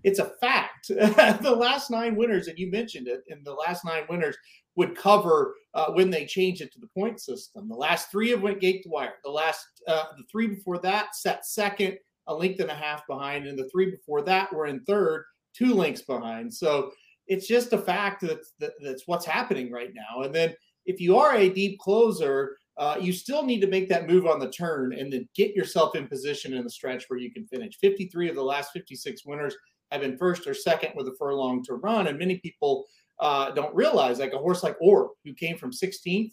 [0.04, 0.88] It's a fact.
[0.88, 4.38] the last nine winners, and you mentioned it, and the last nine winners
[4.76, 7.68] would cover uh, when they change it to the point system.
[7.68, 9.16] The last three have went gate to wire.
[9.24, 13.48] The last uh, the three before that set second a length and a half behind,
[13.48, 16.54] and the three before that were in third, two lengths behind.
[16.54, 16.92] So
[17.28, 20.24] it's just a fact that, that that's what's happening right now.
[20.24, 20.54] And then
[20.86, 24.40] if you are a deep closer, uh, you still need to make that move on
[24.40, 27.78] the turn and then get yourself in position in the stretch where you can finish.
[27.82, 29.56] 53 of the last 56 winners
[29.92, 32.86] have been first or second with a furlong to run, and many people
[33.20, 36.32] uh, don't realize, like a horse like Orb, who came from 16th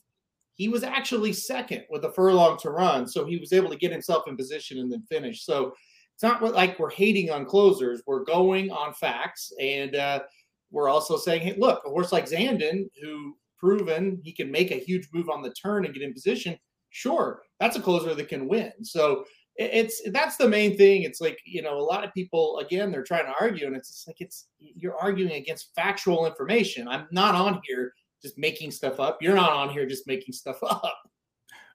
[0.56, 3.06] he was actually second with a furlong to run.
[3.06, 5.44] So he was able to get himself in position and then finish.
[5.44, 5.74] So
[6.14, 8.02] it's not like we're hating on closers.
[8.06, 9.52] We're going on facts.
[9.60, 10.20] And uh,
[10.70, 14.76] we're also saying, hey, look, a horse like Zandon, who proven he can make a
[14.76, 18.48] huge move on the turn and get in position, sure, that's a closer that can
[18.48, 18.72] win.
[18.82, 19.26] So
[19.58, 21.02] it's that's the main thing.
[21.02, 23.88] It's like, you know, a lot of people, again, they're trying to argue, and it's
[23.88, 26.88] just like it's you're arguing against factual information.
[26.88, 27.92] I'm not on here
[28.22, 29.18] just making stuff up.
[29.22, 30.98] You're not on here just making stuff up.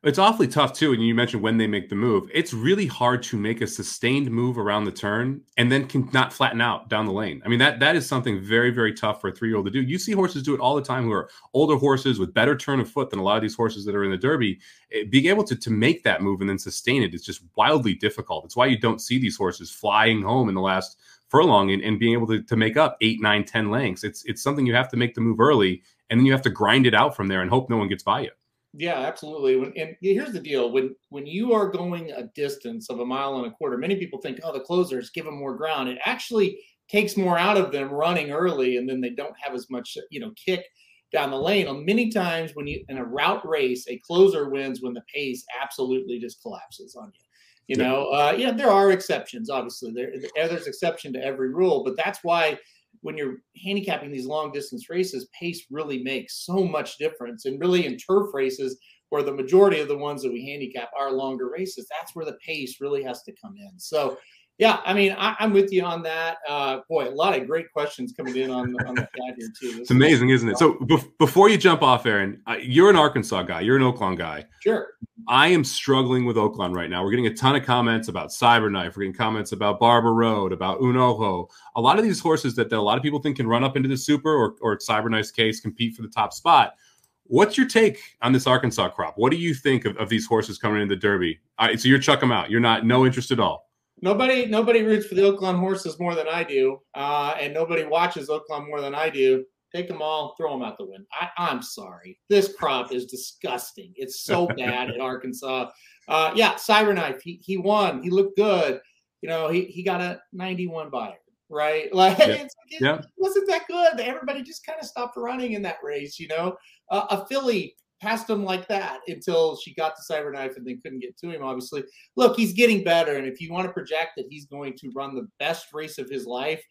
[0.03, 0.93] It's awfully tough too.
[0.93, 4.31] And you mentioned when they make the move, it's really hard to make a sustained
[4.31, 7.39] move around the turn and then can not flatten out down the lane.
[7.45, 9.71] I mean, that that is something very, very tough for a three year old to
[9.71, 9.81] do.
[9.81, 12.79] You see horses do it all the time who are older horses with better turn
[12.79, 14.59] of foot than a lot of these horses that are in the Derby.
[14.91, 17.93] Eh, being able to, to make that move and then sustain it is just wildly
[17.93, 18.43] difficult.
[18.43, 20.97] It's why you don't see these horses flying home in the last
[21.29, 24.03] furlong and, and being able to, to make up eight, nine, ten lengths.
[24.03, 26.49] It's it's something you have to make the move early and then you have to
[26.49, 28.31] grind it out from there and hope no one gets by you.
[28.73, 29.57] Yeah, absolutely.
[29.57, 33.38] When, and here's the deal: when when you are going a distance of a mile
[33.38, 36.57] and a quarter, many people think, "Oh, the closers give them more ground." It actually
[36.88, 40.21] takes more out of them running early, and then they don't have as much, you
[40.21, 40.65] know, kick
[41.12, 41.67] down the lane.
[41.67, 45.43] And many times, when you in a route race, a closer wins when the pace
[45.62, 47.25] absolutely just collapses on you.
[47.67, 49.49] You know, uh, yeah, there are exceptions.
[49.49, 52.57] Obviously, there there's exception to every rule, but that's why
[53.01, 57.45] when you're handicapping these long distance races, pace really makes so much difference.
[57.45, 58.77] And really in turf races,
[59.09, 62.37] where the majority of the ones that we handicap are longer races, that's where the
[62.45, 63.77] pace really has to come in.
[63.77, 64.17] So
[64.57, 66.37] yeah, I mean, I, am with you on that.
[66.47, 69.71] Uh, boy, a lot of great questions coming in on, on the chat here too.
[69.71, 70.57] This it's amazing, is isn't it?
[70.59, 73.61] So be- before you jump off, Aaron, uh, you're an Arkansas guy.
[73.61, 74.45] You're an Oaklawn guy.
[74.59, 74.89] Sure.
[75.27, 77.03] I am struggling with Oaklawn right now.
[77.03, 78.95] We're getting a ton of comments about Cyberknife.
[78.95, 81.47] We're getting comments about Barber Road, about Un Ojo.
[81.75, 83.75] A lot of these horses that, that a lot of people think can run up
[83.75, 86.75] into the Super or, or Cyberknife's case compete for the top spot.
[87.23, 89.13] What's your take on this Arkansas crop?
[89.15, 91.39] What do you think of, of these horses coming into the Derby?
[91.59, 92.51] Right, so you're chuck them out.
[92.51, 93.70] You're not no interest at all.
[94.01, 98.29] Nobody, nobody roots for the Oaklawn horses more than I do, uh, and nobody watches
[98.29, 99.45] Oaklawn more than I do.
[99.73, 101.05] take them all, throw them out the window.
[101.13, 102.19] I, I'm sorry.
[102.29, 103.93] This crop is disgusting.
[103.95, 105.69] It's so bad in Arkansas.
[106.09, 108.01] Uh, yeah, Cyberknife, he, he won.
[108.03, 108.81] He looked good.
[109.21, 111.13] You know, he, he got a 91 Beyer,
[111.49, 111.93] right?
[111.93, 112.25] Like, Yeah.
[112.33, 113.01] it Yeah.
[113.17, 113.99] wasn't that good.
[113.99, 116.57] Everybody just kind of stopped running in that race, you know?
[116.89, 120.99] Uh, a filly passed him like that until she got to Cyberknife and then couldn't
[120.99, 121.83] get to him, obviously.
[122.15, 123.15] Look, he's getting better.
[123.15, 126.09] And if you want to project that he's going to run the best race of
[126.09, 126.63] his life,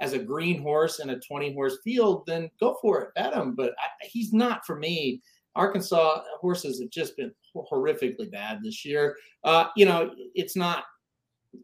[0.00, 3.54] as a green horse in a 20 horse field, then go for it, bet him.
[3.54, 5.22] But I, he's not for me.
[5.54, 9.16] Arkansas horses have just been horrifically bad this year.
[9.42, 10.84] Uh, you know, it's not,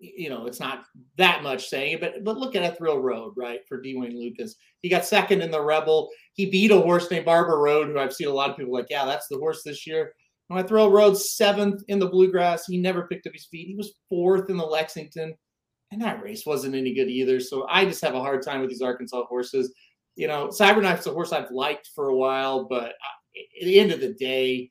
[0.01, 0.85] you know, it's not
[1.19, 3.95] that much saying, but but look at Ethereal Road, right, for D.
[3.97, 4.57] Wayne Lukas.
[4.83, 6.11] He got second in the Rebel.
[6.35, 8.87] He beat a horse named Barber Road, who I've seen a lot of people like,
[8.91, 10.13] yeah, that's the horse this year.
[10.51, 12.67] And Ethereal Road seventh in the Bluegrass.
[12.67, 13.69] He never picked up his feet.
[13.69, 15.35] He was fourth in the Lexington
[15.93, 17.39] and that race wasn't any good either.
[17.39, 19.73] So I just have a hard time with these Arkansas horses.
[20.17, 23.93] You know, Cyberknife's a horse I've liked for a while, but uh, at the end
[23.93, 24.71] of the day,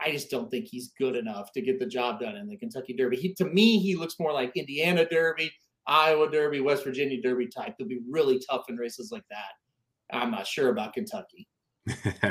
[0.00, 2.94] I just don't think he's good enough to get the job done in the Kentucky
[2.94, 3.16] Derby.
[3.16, 5.52] He, to me, he looks more like Indiana Derby,
[5.86, 7.74] Iowa Derby, West Virginia Derby type.
[7.78, 10.16] He'll be really tough in races like that.
[10.16, 11.46] I'm not sure about Kentucky.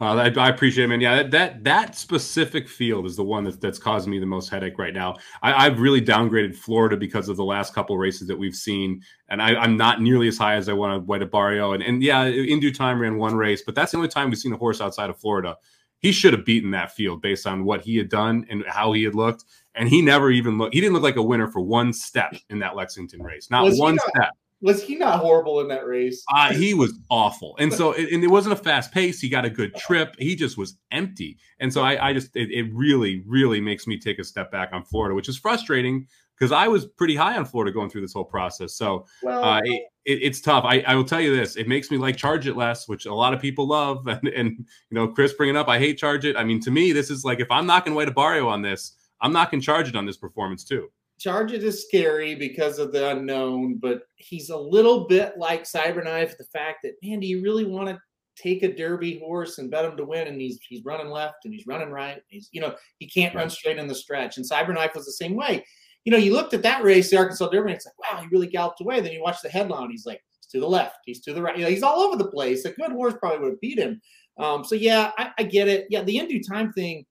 [0.00, 1.00] well, I, I, appreciate it, man.
[1.00, 4.50] Yeah, that, that that specific field is the one that's that's causing me the most
[4.50, 5.16] headache right now.
[5.42, 9.40] I, have really downgraded Florida because of the last couple races that we've seen, and
[9.40, 11.74] I, am not nearly as high as I want to White Abarrio.
[11.74, 14.38] And and yeah, in due time ran one race, but that's the only time we've
[14.38, 15.56] seen a horse outside of Florida.
[16.02, 19.04] He should have beaten that field based on what he had done and how he
[19.04, 19.44] had looked.
[19.74, 20.74] And he never even looked.
[20.74, 23.50] He didn't look like a winner for one step in that Lexington race.
[23.50, 24.30] Not Was one not- step.
[24.60, 26.22] Was he not horrible in that race?
[26.32, 29.20] Uh, he was awful, and so it, and it wasn't a fast pace.
[29.20, 30.14] He got a good trip.
[30.20, 33.98] He just was empty, and so I, I just it, it really, really makes me
[33.98, 36.06] take a step back on Florida, which is frustrating
[36.38, 38.74] because I was pretty high on Florida going through this whole process.
[38.74, 40.64] So Well, uh, it, it, it's tough.
[40.64, 43.14] I, I will tell you this: it makes me like Charge It less, which a
[43.14, 46.36] lot of people love, and, and you know, Chris bringing up, I hate Charge It.
[46.36, 49.32] I mean, to me, this is like if I'm knocking White Abarrio on this, I'm
[49.32, 50.88] knocking Charge It on this performance too.
[51.18, 56.36] Charge It is scary because of the unknown, but he's a little bit like Cyberknife.
[56.36, 58.00] The fact that, man, do you really want to
[58.36, 60.26] take a Derby horse and bet him to win?
[60.26, 62.20] And he's he's running left and he's running right.
[62.26, 64.36] He's you know he can't run straight in the stretch.
[64.36, 65.64] And Cyberknife was the same way.
[66.04, 68.26] You know, you looked at that race, the Arkansas Derby, and it's like, wow, he
[68.28, 69.00] really galloped away.
[69.00, 71.56] Then you watch the headline, he's like, he's to the left, he's to the right.
[71.56, 72.64] You know, he's all over the place.
[72.64, 74.00] A good horse probably would have beat him.
[74.38, 75.86] Um, so yeah, I, I get it.
[75.90, 77.04] Yeah, the in due time thing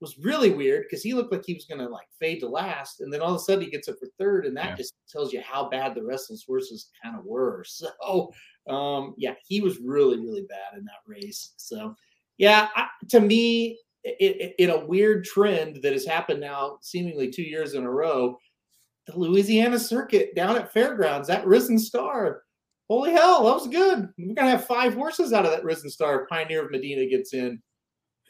[0.00, 3.00] was really weird because he looked like he was going to like fade to last,
[3.00, 4.76] and then all of a sudden he gets up for third, and that Yeah.
[4.76, 7.64] just tells you how bad the rest of those horses kind of were.
[7.74, 8.32] So,
[8.68, 11.52] um, yeah, he was really, really bad in that race.
[11.56, 11.94] So,
[12.38, 17.74] yeah, I, to me, in a weird trend that has happened now, seemingly two years
[17.74, 18.38] in a row,
[19.06, 22.42] the Louisiana circuit down at Fairgrounds, that Risen Star.
[22.88, 24.08] Holy hell, that was good.
[24.18, 26.26] We're gonna have five horses out of that Risen Star.
[26.26, 27.62] Pioneer of Medina gets in.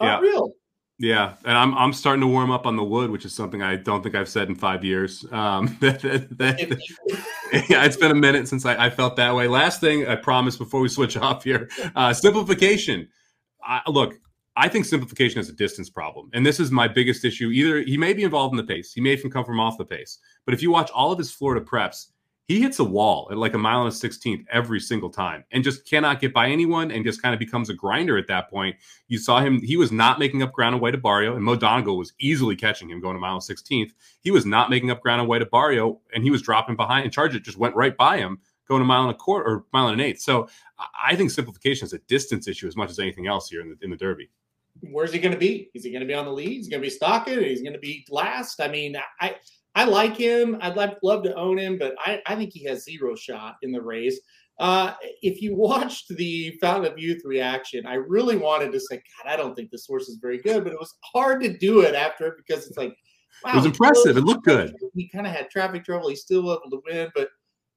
[0.01, 0.19] Yeah.
[0.19, 0.53] Unreal.
[1.01, 3.75] Yeah, and I'm I'm starting to warm up on the wood, which is something I
[3.75, 5.25] don't think I've said in five years.
[5.33, 6.71] Um, that, that, that-
[7.69, 9.49] yeah, it's been a minute since I, I felt that way.
[9.49, 13.09] Last thing I promise before we switch off here, uh, simplification.
[13.65, 14.15] I, look,
[14.57, 17.51] I think simplification is a distance problem, and this is my biggest issue.
[17.51, 19.85] Either he may be involved in the pace, he may even come from off the
[19.85, 22.07] pace, but if you watch all of his Florida preps,
[22.47, 25.65] he hits a wall at like a mile and a sixteenth every single time, and
[25.65, 28.77] just cannot get by anyone, and just kind of becomes a grinder at that point.
[29.09, 32.13] You saw him; he was not making up ground White Abarrio, and Mo Donegal was
[32.21, 33.93] easily catching him going a mile and sixteenth.
[34.21, 37.35] He was not making up ground White Abarrio, and he was dropping behind, and Charge
[37.35, 38.39] It just went right by him,
[38.69, 40.21] going a mile and a quarter or mile and an eighth.
[40.21, 40.49] So
[41.03, 43.77] I think simplification is a distance issue as much as anything else here in the
[43.83, 44.31] in the Derby.
[44.91, 45.71] Where's he going to be?
[45.75, 46.49] Is he going to be on the lead?
[46.49, 47.41] He's going to be stalking.
[47.41, 48.61] He's going to be last.
[48.61, 49.37] I mean, I
[49.75, 50.57] I like him.
[50.61, 53.73] I'd love, love to own him, but I, I think he has zero shot in
[53.73, 54.21] the race.
[54.61, 59.33] Uh, if you watched the Fountain of Youth reaction, I really wanted to say, God,
[59.33, 61.95] I don't think this horse is very good, but it was hard to do it
[61.95, 62.97] after it because it's like,
[63.45, 64.17] wow, It was impressive.
[64.17, 64.75] It looked good.
[64.95, 66.09] He kind of had traffic trouble.
[66.09, 67.29] He's still able to win, but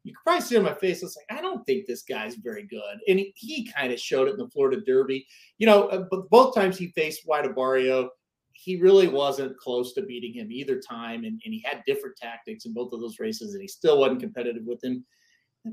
[0.08, 1.04] you can probably see on my face.
[1.04, 4.28] It's like I don't think this guy's very good, and he, he kind of showed
[4.28, 5.28] it in the Florida Derby.
[5.58, 8.08] You know, uh, but both times he faced White Abarrio,
[8.54, 12.66] he really wasn't close to beating him either time, and, and he had different tactics
[12.66, 15.06] in both of those races, and he still wasn't competitive with him.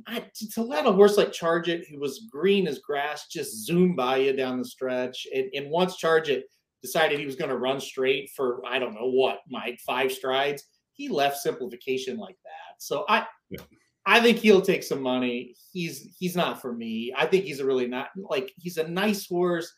[0.08, 3.64] I, to- to let a horse like Charge It, who was green as grass, just
[3.64, 6.46] zoom by you down the stretch, and, and once Charge It
[6.82, 10.64] decided he was going to run straight for I don't know what, Mike, five strides,
[10.92, 12.82] he left simplification like that.
[12.82, 13.24] So I.
[13.50, 13.60] Yeah.
[14.06, 15.54] I think he'll take some money.
[15.72, 17.12] He's he's not for me.
[17.16, 19.72] I think he's a really not like he's a nice horse,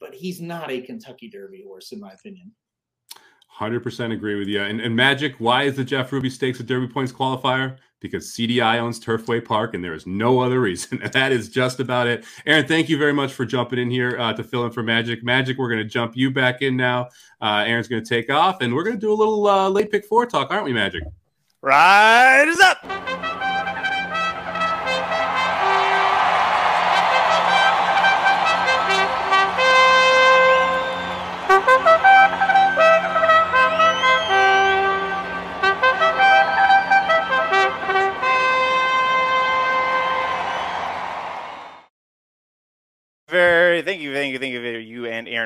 [0.00, 2.52] but he's not a Kentucky Derby horse in my opinion.
[3.46, 4.62] Hundred percent agree with you.
[4.62, 7.76] And, and Magic, why is the Jeff Ruby Stakes a Derby Points qualifier?
[8.00, 11.00] Because CDI owns Turfway Park, and there is no other reason.
[11.12, 12.24] that is just about it.
[12.46, 15.24] Aaron, thank you very much for jumping in here uh, to fill in for Magic.
[15.24, 17.08] Magic, we're going to jump you back in now.
[17.40, 19.90] Uh, Aaron's going to take off, and we're going to do a little uh, late
[19.90, 21.02] pick four talk, aren't we, Magic?
[21.60, 23.07] Rise up.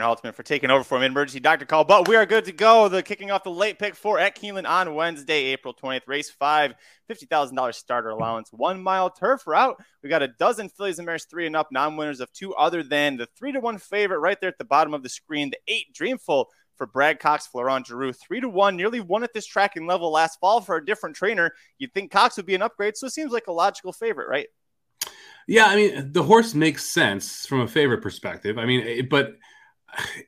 [0.03, 1.85] Aaron for taking over from emergency doctor call.
[1.85, 2.89] But we are good to go.
[2.89, 6.03] The kicking off the late pick four at Keeneland on Wednesday, April 20th.
[6.07, 6.75] Race five,
[7.11, 9.77] $50,000 starter allowance, one mile turf route.
[10.03, 12.83] We got a dozen fillies and mares, three and up, non winners of two other
[12.83, 15.59] than the three to one favorite right there at the bottom of the screen, the
[15.73, 18.15] eight Dreamful for Brad Cox, Florent Geroux.
[18.17, 21.53] Three to one, nearly won at this tracking level last fall for a different trainer.
[21.79, 24.49] You'd think Cox would be an upgrade, so it seems like a logical favorite, right?
[25.47, 28.59] Yeah, I mean, the horse makes sense from a favorite perspective.
[28.59, 29.37] I mean, but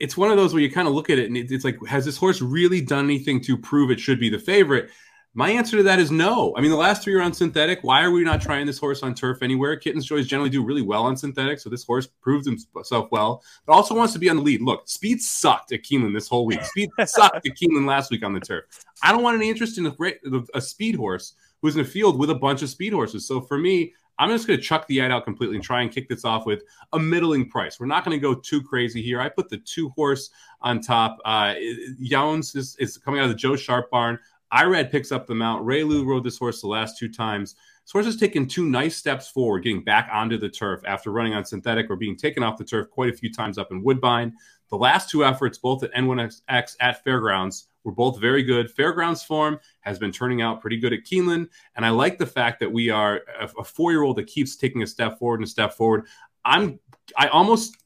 [0.00, 2.05] it's one of those where you kind of look at it and it's like, has
[2.05, 4.90] this horse really done anything to prove it should be the favorite?
[5.37, 6.55] My answer to that is no.
[6.57, 7.81] I mean, the last three are on synthetic.
[7.83, 9.77] Why are we not trying this horse on turf anywhere?
[9.77, 13.72] Kittens Joys generally do really well on synthetic, so this horse proved himself well, but
[13.72, 14.62] also wants to be on the lead.
[14.62, 16.62] Look, speed sucked at Keeneland this whole week.
[16.62, 18.64] Speed sucked at Keeneland last week on the turf.
[19.03, 22.31] I don't want any interest in a, a speed horse who's in a field with
[22.31, 23.27] a bunch of speed horses.
[23.27, 25.90] So for me, I'm just going to chuck the ad out completely and try and
[25.90, 27.81] kick this off with a middling price.
[27.81, 29.20] We're not going to go too crazy here.
[29.20, 31.18] I put the two horse on top.
[31.24, 31.55] Uh,
[32.00, 34.18] Younes is, is coming out of the Joe Sharp barn.
[34.53, 35.66] Irad picks up the mount.
[35.66, 37.57] Reylu rode this horse the last two times.
[37.85, 41.35] This horse has taken two nice steps forward, getting back onto the turf after running
[41.35, 44.33] on synthetic or being taken off the turf quite a few times up in Woodbine.
[44.70, 48.70] The last two efforts, both at N1X at Fairgrounds, were both very good.
[48.70, 51.48] Fairgrounds form has been turning out pretty good at Keeneland.
[51.76, 54.82] And I like the fact that we are a, four year old that keeps taking
[54.82, 56.06] a step forward and a step forward.
[56.44, 56.78] I'm
[57.16, 57.76] I almost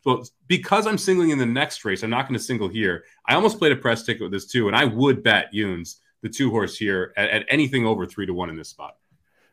[0.46, 2.02] because I'm singling in the next race.
[2.02, 3.04] I'm not going to single here.
[3.26, 6.28] I almost played a press ticket with this too, and I would bet Younes the
[6.28, 8.96] two horse here at, at anything over three to one in this spot.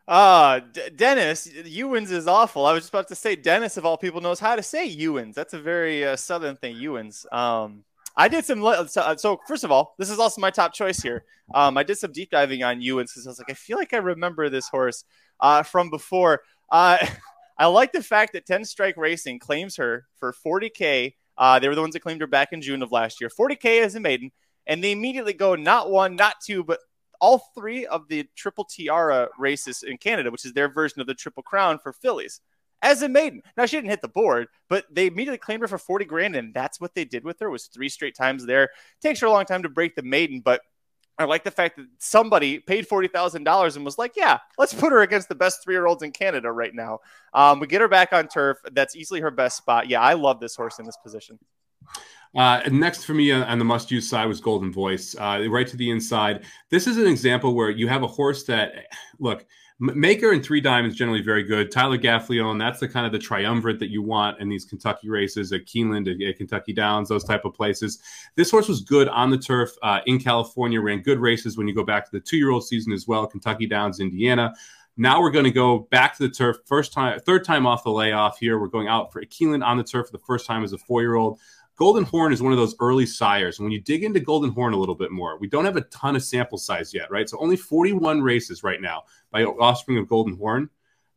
[0.08, 2.64] Uh, D- Dennis, Youens is awful.
[2.64, 5.34] I was just about to say Dennis, of all people, knows how to say Youens.
[5.34, 7.30] That's a very uh, southern thing, Youens.
[7.32, 7.82] Um,
[8.16, 8.64] I did some.
[8.64, 11.24] Uh, so, first of all, this is also my top choice here.
[11.54, 13.76] Um, I did some deep diving on you, and since I was like, I feel
[13.76, 15.04] like I remember this horse
[15.40, 16.42] uh, from before.
[16.70, 16.98] Uh,
[17.58, 21.14] I like the fact that 10 Strike Racing claims her for 40K.
[21.38, 23.30] Uh, they were the ones that claimed her back in June of last year.
[23.30, 24.30] 40K as a maiden.
[24.66, 26.80] And they immediately go not one, not two, but
[27.20, 31.14] all three of the Triple Tiara races in Canada, which is their version of the
[31.14, 32.40] Triple Crown for fillies
[32.86, 33.42] as a maiden.
[33.56, 36.54] Now she didn't hit the board, but they immediately claimed her for 40 grand, and
[36.54, 38.70] that's what they did with her was three straight times there.
[39.02, 40.60] Takes her a long time to break the maiden, but
[41.18, 44.74] I like the fact that somebody paid forty thousand dollars and was like, "Yeah, let's
[44.74, 46.98] put her against the best three-year-olds in Canada right now."
[47.32, 48.58] Um, we get her back on turf.
[48.72, 49.88] That's easily her best spot.
[49.88, 51.38] Yeah, I love this horse in this position.
[52.36, 55.76] Uh, next for me on the must use side was Golden Voice, uh, right to
[55.78, 56.44] the inside.
[56.70, 59.46] This is an example where you have a horse that, look,
[59.78, 61.70] Maker and Three Diamonds generally very good.
[61.70, 65.52] Tyler Gaffalione, that's the kind of the triumvirate that you want in these Kentucky races
[65.52, 67.98] at Keeneland, at Kentucky Downs, those type of places.
[68.36, 71.74] This horse was good on the turf uh, in California, ran good races when you
[71.74, 74.54] go back to the two year old season as well, Kentucky Downs, Indiana.
[74.96, 77.90] Now we're going to go back to the turf, first time, third time off the
[77.90, 78.58] layoff here.
[78.58, 81.02] We're going out for Keeneland on the turf for the first time as a four
[81.02, 81.38] year old.
[81.76, 83.58] Golden Horn is one of those early sires.
[83.58, 85.82] And when you dig into Golden Horn a little bit more, we don't have a
[85.82, 87.28] ton of sample size yet, right?
[87.28, 90.70] So only 41 races right now by offspring of Golden Horn.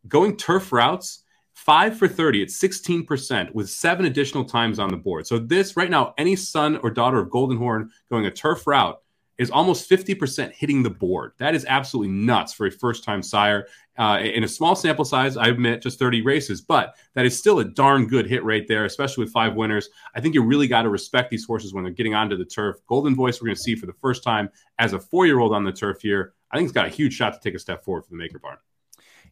[0.08, 5.28] Going turf routes, five for 30 at 16% with seven additional times on the board.
[5.28, 9.02] So this right now, any son or daughter of Golden Horn going a turf route
[9.38, 11.32] is almost 50% hitting the board.
[11.38, 13.68] That is absolutely nuts for a first time sire.
[14.00, 17.60] Uh, in a small sample size, I admit just 30 races, but that is still
[17.60, 19.90] a darn good hit rate there, especially with five winners.
[20.16, 22.78] I think you really got to respect these horses when they're getting onto the turf.
[22.88, 25.54] Golden Voice, we're going to see for the first time as a four year old
[25.54, 26.34] on the turf here.
[26.50, 28.40] I think it's got a huge shot to take a step forward for the Maker
[28.40, 28.58] Barn.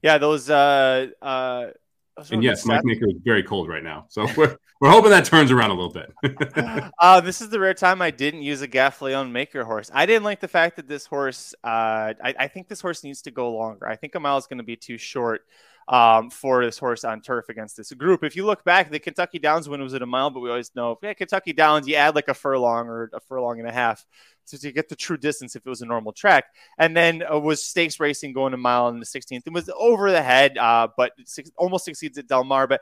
[0.01, 1.67] Yeah, those uh, uh,
[2.32, 4.06] and yes, Mike Maker is very cold right now.
[4.10, 6.91] So we're, we're hoping that turns around a little bit.
[6.99, 9.91] uh, this is the rare time I didn't use a Gaffalione Maker horse.
[9.93, 13.21] I didn't like the fact that this horse, uh, I, I, think this horse needs
[13.23, 13.88] to go longer.
[13.88, 15.41] I think a mile is going to be too short
[15.88, 18.23] um, for this horse on turf against this group.
[18.23, 20.76] If you look back, the Kentucky Downs win was at a mile, but we always
[20.76, 24.06] know, yeah, Kentucky Downs, you add like a furlong or a furlong and a half
[24.47, 26.45] to, to get the true distance if it was a normal track.
[26.78, 29.44] And then uh, was stakes racing going a mile in the 16th.
[29.46, 32.67] It was over the head, uh, but six, almost succeeds at Del Mar.
[32.67, 32.81] But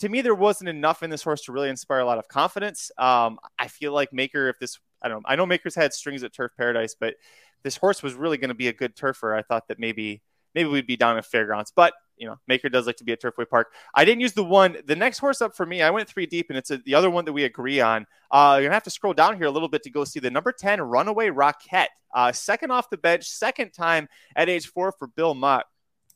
[0.00, 2.90] to me, there wasn't enough in this horse to really inspire a lot of confidence.
[2.98, 5.28] Um, I feel like Maker, if this I don't know.
[5.28, 7.14] I know Makers had strings at Turf Paradise, but
[7.62, 9.36] this horse was really going to be a good turfer.
[9.36, 10.22] I thought that maybe
[10.54, 13.22] maybe we'd be down at Fairgrounds, but you know, Maker does like to be at
[13.22, 13.72] Turfway Park.
[13.94, 14.76] I didn't use the one.
[14.86, 17.10] The next horse up for me, I went three deep, and it's a, the other
[17.10, 18.06] one that we agree on.
[18.30, 20.30] Uh, you're gonna have to scroll down here a little bit to go see the
[20.30, 25.06] number ten Runaway Rocket, uh, second off the bench, second time at age four for
[25.08, 25.66] Bill Mott.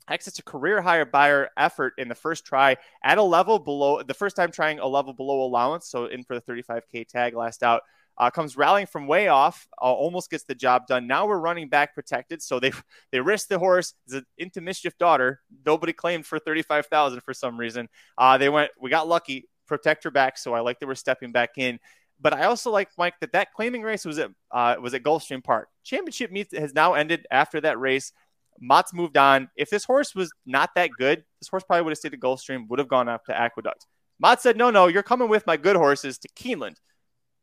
[0.08, 4.14] Exits a career higher Beyer effort in the first try at a level below the
[4.14, 5.88] first time trying a level below allowance.
[5.88, 7.82] So in for the 35K tag last out.
[8.18, 11.06] Uh, comes rallying from way off, uh, almost gets the job done.
[11.06, 12.72] Now we're running back protected, so they
[13.12, 13.94] they risk the horse.
[14.06, 15.40] It's an into mischief daughter.
[15.64, 17.88] Nobody claimed for thirty five thousand for some reason.
[18.18, 18.70] Uh, they went.
[18.80, 19.48] We got lucky.
[19.66, 20.36] Protect her back.
[20.36, 21.78] So I like that we're stepping back in.
[22.20, 25.42] But I also like Mike that that claiming race was at uh, was at Gulfstream
[25.42, 25.68] Park.
[25.82, 28.12] Championship meet has now ended after that race.
[28.60, 29.48] Mott's moved on.
[29.56, 32.68] If this horse was not that good, this horse probably would have stayed at Gulfstream,
[32.68, 33.86] would have gone up to Aqueduct.
[34.18, 36.76] Mott said, no, no, you're coming with my good horses to Keeneland.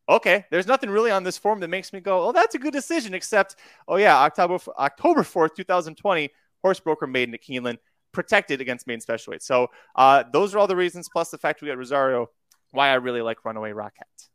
[0.10, 2.74] Okay, there's nothing really on this form that makes me go, oh, that's a good
[2.74, 3.55] decision, except,
[3.88, 6.32] oh, yeah, October, October 4th, 2020,
[6.64, 7.78] horse broker maiden at Keeneland,
[8.12, 9.43] protected against main special weight.
[9.43, 12.28] So uh, those are all the reasons, plus the fact we got Rosario,
[12.72, 14.28] why I really like Runaway Rocket.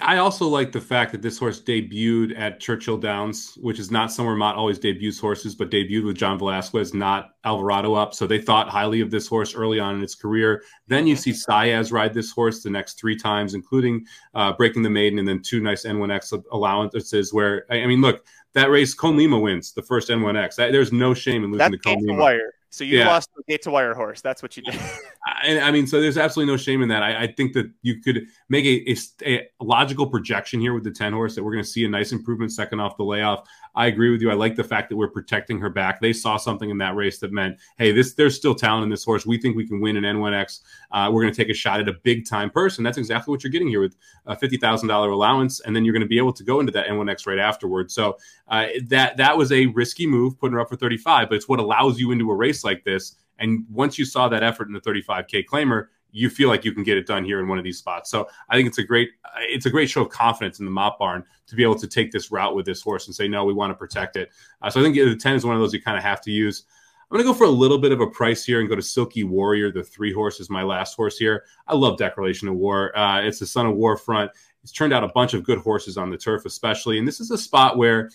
[0.00, 4.10] I also like the fact that this horse debuted at Churchill Downs, which is not
[4.10, 8.12] somewhere Mott always debuts horses, but debuted with John Velazquez, not Alvarado up.
[8.14, 10.62] So they thought highly of this horse early on in its career.
[10.88, 14.90] Then you see Saez ride this horse the next three times, including uh, breaking the
[14.90, 17.32] maiden and then two nice N1X allowances.
[17.32, 20.56] Where I mean, look, that race, Con Lima wins the first N1X.
[20.56, 22.20] There's no shame in losing That's the Con Lima.
[22.20, 22.54] Wire.
[22.70, 23.08] So you yeah.
[23.08, 24.20] lost the gate to wire horse.
[24.20, 24.78] That's what you did.
[25.26, 27.02] I, I, mean, so there's absolutely no shame in that.
[27.02, 28.96] I, I think that you could make a,
[29.26, 31.88] a, a, logical projection here with the 10 horse that we're going to see a
[31.88, 33.48] nice improvement second off the layoff.
[33.74, 34.30] I agree with you.
[34.30, 36.00] I like the fact that we're protecting her back.
[36.00, 39.04] They saw something in that race that meant, hey, this there's still talent in this
[39.04, 39.24] horse.
[39.26, 40.60] We think we can win an N1X.
[40.90, 42.84] Uh, we're going to take a shot at a big time person.
[42.84, 43.96] That's exactly what you're getting here with
[44.26, 46.72] a fifty thousand dollar allowance, and then you're going to be able to go into
[46.72, 47.94] that N1X right afterwards.
[47.94, 48.18] So
[48.48, 51.60] uh, that that was a risky move, putting her up for 35, but it's what
[51.60, 53.16] allows you into a race like this.
[53.38, 56.82] And once you saw that effort in the 35K claimer, you feel like you can
[56.82, 58.10] get it done here in one of these spots.
[58.10, 60.98] So I think it's a great it's a great show of confidence in the Mott
[60.98, 63.52] barn to be able to take this route with this horse and say no, we
[63.52, 64.30] want to protect it.
[64.62, 66.30] Uh, so I think the ten is one of those you kind of have to
[66.30, 66.64] use.
[67.10, 68.82] I'm going to go for a little bit of a price here and go to
[68.82, 69.72] Silky Warrior.
[69.72, 71.42] The three horse is my last horse here.
[71.66, 72.96] I love Declaration of War.
[72.96, 74.28] Uh, it's the son of Warfront.
[74.62, 76.98] It's turned out a bunch of good horses on the turf, especially.
[76.98, 78.10] And this is a spot where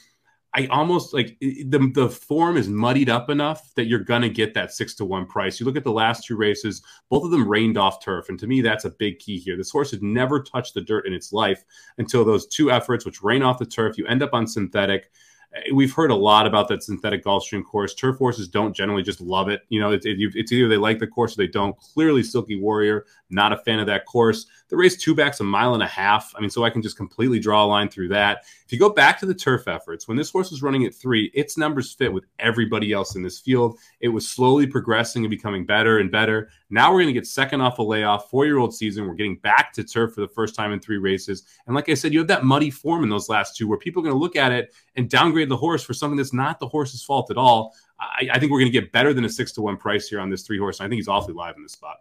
[0.56, 4.72] I almost like the the form is muddied up enough that you're gonna get that
[4.72, 5.60] six to one price.
[5.60, 8.48] You look at the last two races; both of them rained off turf, and to
[8.48, 9.58] me, that's a big key here.
[9.58, 11.66] This horse had never touched the dirt in its life
[11.98, 13.98] until those two efforts, which rain off the turf.
[13.98, 15.12] You end up on synthetic
[15.54, 17.94] eh, we've heard a lot about that synthetic Gulfstream course.
[17.94, 19.64] Turf horses don't generally just love it.
[19.68, 21.78] You know, it, it, it's either they like the course or they don't.
[21.78, 24.46] Clearly, Silky Warrior, not a fan of that course.
[24.70, 26.34] The race two backs a mile and a half.
[26.36, 28.46] I mean, so I can just completely draw a line through that.
[28.66, 31.32] If you go back to the turf efforts, when this horse was running at three,
[31.36, 33.78] its numbers fit with everybody else in this field.
[34.00, 36.50] It was slowly progressing and becoming better and better.
[36.72, 39.08] Now we're going to get second off a layoff, four year old season.
[39.08, 41.44] We're getting back to turf for the first time in three races.
[41.68, 44.02] And like I said, you have that muddy form in those last two where people
[44.02, 46.68] are going to look at it and downgrade the horse for something that's not the
[46.68, 47.76] horse's fault at all.
[48.00, 50.20] I, I think we're going to get better than a six to one price here
[50.20, 50.80] on this three horse.
[50.80, 51.98] And I think he's awfully live in this spot.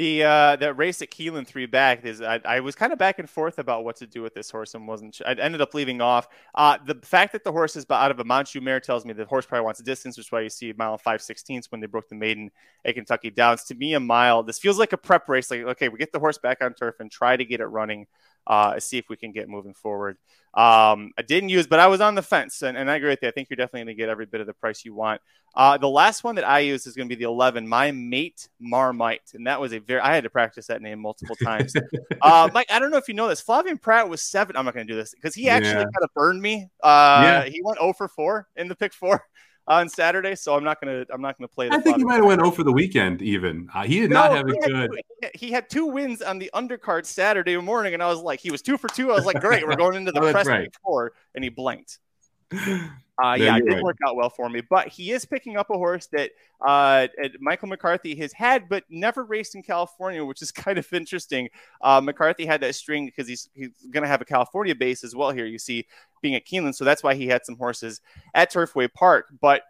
[0.00, 3.18] The uh, that race at Keeneland three back is I, I, was kind of back
[3.18, 6.00] and forth about what to do with this horse and wasn't I ended up leaving
[6.00, 6.26] off.
[6.54, 9.26] Uh, the fact that the horse is out of a Manchu mare tells me the
[9.26, 11.70] horse probably wants a distance, which is why you see a mile and five sixteenths
[11.70, 12.50] when they broke the maiden
[12.86, 13.64] at Kentucky Downs.
[13.64, 14.42] To me, a mile.
[14.42, 15.50] This feels like a prep race.
[15.50, 18.06] Like okay, we get the horse back on turf and try to get it running
[18.46, 20.16] uh, see if we can get moving forward.
[20.52, 23.20] Um, I didn't use, but I was on the fence, and, and I agree with
[23.22, 23.28] you.
[23.28, 25.20] I think you're definitely going to get every bit of the price you want.
[25.54, 28.48] Uh, the last one that I used is going to be the 11, my mate
[28.60, 30.00] Marmite, and that was a very.
[30.00, 31.72] I had to practice that name multiple times.
[32.22, 33.42] uh, Mike, I don't know if you know this.
[33.42, 34.56] Flavien Prat was seven.
[34.56, 35.84] I'm not going to do this because he actually yeah.
[35.84, 36.68] kind of burned me.
[36.82, 37.44] Uh, yeah.
[37.44, 39.22] He went 0 for 4 in the pick four
[39.70, 41.68] on Saturday, so I'm not gonna I'm not gonna play.
[41.68, 41.78] That.
[41.78, 43.22] I think he might have went over the weekend.
[43.22, 44.90] Even uh, he did no, not have a good.
[44.90, 48.50] Two, he had two wins on the undercard Saturday morning, and I was like, he
[48.50, 49.12] was two for two.
[49.12, 50.68] I was like, great, we're going into the oh, press right.
[50.84, 51.98] four, and he blanked.
[53.22, 53.82] Uh, yeah, it didn't right.
[53.82, 56.30] work out well for me, but he is picking up a horse that
[56.66, 57.06] uh,
[57.40, 61.48] Michael McCarthy has had, but never raced in California, which is kind of interesting.
[61.80, 65.14] Uh, McCarthy had that string because he's he's going to have a California base as
[65.14, 65.46] well here.
[65.46, 65.86] You see,
[66.22, 68.00] being at Keeneland, so that's why he had some horses
[68.34, 69.26] at Turfway Park.
[69.40, 69.62] But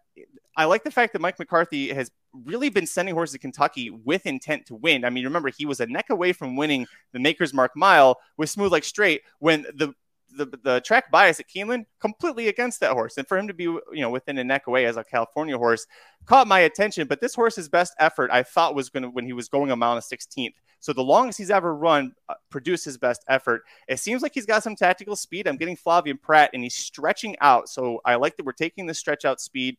[0.57, 2.11] I like the fact that Mike McCarthy has
[2.45, 5.05] really been sending horses to Kentucky with intent to win.
[5.05, 8.51] I mean, remember he was a neck away from winning the Maker's Mark Mile with
[8.51, 9.95] Smooth Like Strait when the
[10.37, 13.16] the, the track bias at Keeneland completely against that horse.
[13.16, 15.87] And for him to be, you know, within a neck away as a California horse
[16.26, 17.07] caught my attention.
[17.09, 19.76] But this horse's best effort, I thought, was going to, when he was going a
[19.76, 23.62] mile and a 16th, So the longest he's ever run uh, produced his best effort.
[23.89, 25.47] It seems like he's got some tactical speed.
[25.47, 27.68] I'm getting Flavien Prat and he's stretching out.
[27.68, 29.76] So I like that we're taking the stretch out speed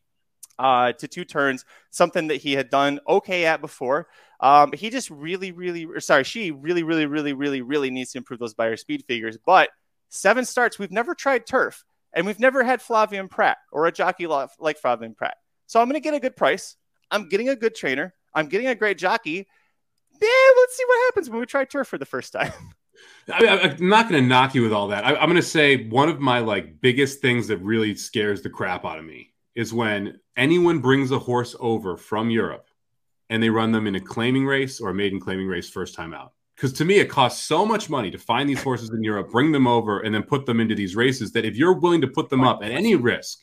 [0.58, 4.08] uh, to two turns, something that he had done okay at before.
[4.40, 8.40] Um, he just really, really, sorry, she really, really, really, really, really needs to improve
[8.40, 9.38] those Beyer speed figures.
[9.44, 9.70] But
[10.12, 14.26] seven starts, we've never tried turf, and we've never had Flavien Prat or a jockey
[14.26, 15.36] like Flavien Prat.
[15.66, 16.76] So I'm going to get a good price.
[17.10, 18.14] I'm getting a good trainer.
[18.34, 19.46] I'm getting a great jockey.
[20.20, 22.52] Yeah, let's see what happens when we try turf for the first time.
[23.32, 25.04] I am not going to knock you with all that.
[25.04, 28.50] I, I'm going to say one of my like biggest things that really scares the
[28.50, 32.68] crap out of me is when anyone brings a horse over from Europe
[33.30, 36.12] and they run them in a claiming race or a maiden claiming race first time
[36.12, 36.32] out.
[36.62, 39.50] Because to me, it costs so much money to find these horses in Europe, bring
[39.50, 42.30] them over, and then put them into these races that if you're willing to put
[42.30, 43.40] them up at any risk,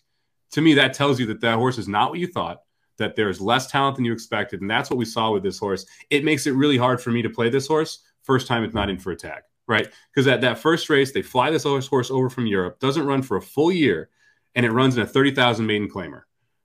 [0.51, 2.61] to me, that tells you that that horse is not what you thought,
[2.95, 4.61] that there's less talent than you expected.
[4.61, 5.86] And that's what we saw with this horse.
[6.09, 8.89] It makes it really hard for me to play this horse first time it's not
[8.89, 9.89] in for a tag, right?
[10.13, 13.36] Because at that first race, they fly this horse over from Europe, doesn't run for
[13.36, 14.09] a full year
[14.55, 16.22] and it runs in a 30,000 maiden claimer.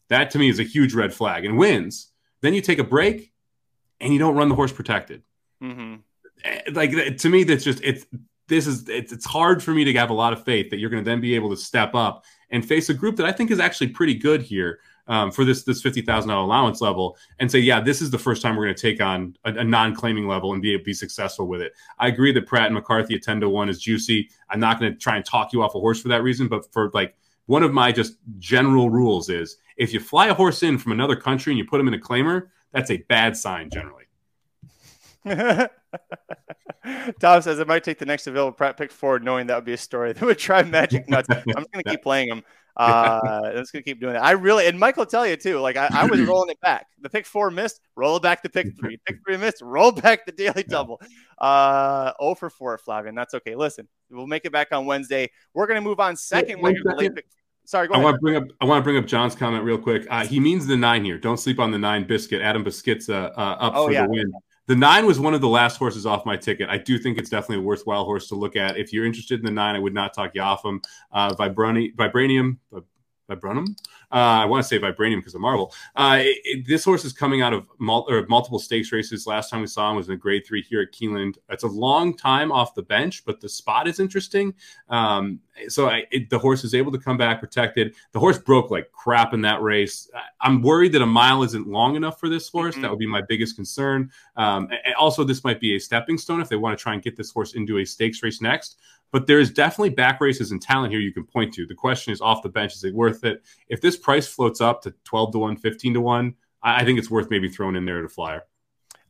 [0.08, 2.12] That to me is a huge red flag and wins.
[2.42, 3.32] Then you take a break
[4.00, 5.24] and you don't run the horse protected.
[5.60, 5.96] Mm-hmm.
[6.72, 8.06] Like to me, that's just, it's,
[8.48, 10.90] this is, it's, it's hard for me to have a lot of faith that you're
[10.90, 13.50] going to then be able to step up and face a group that I think
[13.50, 14.80] is actually pretty good here.
[15.06, 18.18] Um, for this this fifty thousand dollar allowance level, and say, yeah, this is the
[18.18, 20.94] first time we're going to take on a, a non claiming level and be be
[20.94, 21.74] successful with it.
[21.98, 24.30] I agree that Prat and McCarthy at ten to one is juicy.
[24.48, 26.72] I'm not going to try and talk you off a horse for that reason, but
[26.72, 27.14] for like
[27.44, 31.16] one of my just general rules is if you fly a horse in from another
[31.16, 34.04] country and you put him in a claimer, that's a bad sign generally.
[37.20, 39.72] Tom says it might take the next available prep pick forward, knowing that would be
[39.72, 41.28] a story that would try magic nuts.
[41.30, 42.42] I'm just going to keep playing them.
[42.76, 44.24] Uh, I'm just going to keep doing that.
[44.24, 46.86] I really, and Michael tell you too, like I, I, was rolling it back.
[47.00, 48.98] The pick four missed, roll it back to pick three.
[49.06, 51.00] Pick three missed, roll back the daily double.
[51.38, 53.14] Uh, 0 for 4, Flavien.
[53.14, 53.54] That's okay.
[53.54, 55.30] Listen, we'll make it back on Wednesday.
[55.52, 57.26] We're going to move on second the late pick.
[57.66, 58.44] Sorry, I want to bring up.
[58.60, 60.06] I want to bring up John's comment real quick.
[60.10, 61.16] Uh, he means the nine here.
[61.16, 62.42] Don't sleep on the nine biscuit.
[62.42, 64.02] Adam Biscuit's uh, uh, up oh, for yeah.
[64.02, 64.32] the win.
[64.66, 66.70] The nine was one of the last horses off my ticket.
[66.70, 68.78] I do think it's definitely a worthwhile horse to look at.
[68.78, 70.80] If you're interested in the nine, I would not talk you off him.
[71.12, 72.56] Uh, Vibrani, Vibranium,
[73.28, 73.74] Viburnum.
[74.12, 75.72] Uh, I want to say Vibranium because of Marvel.
[75.96, 79.26] Uh, it, it, this horse is coming out of mul- multiple stakes races.
[79.26, 81.36] Last time we saw him was in a grade three here at Keeneland.
[81.48, 84.54] It's a long time off the bench, but the spot is interesting.
[84.88, 87.94] Um, so I, it, the horse is able to come back protected.
[88.12, 90.10] The horse broke like crap in that race.
[90.40, 92.74] I'm worried that a mile isn't long enough for this horse.
[92.74, 92.82] Mm-hmm.
[92.82, 94.10] That would be my biggest concern.
[94.36, 97.02] Um, and also, this might be a stepping stone if they want to try and
[97.02, 98.78] get this horse into a stakes race next.
[99.14, 101.64] But there is definitely back races and talent here you can point to.
[101.66, 103.44] The question is off the bench, is it worth it?
[103.68, 106.34] If this price floats up to 12 to 1, 15 to 1,
[106.64, 108.42] I think it's worth maybe throwing in there at a flyer.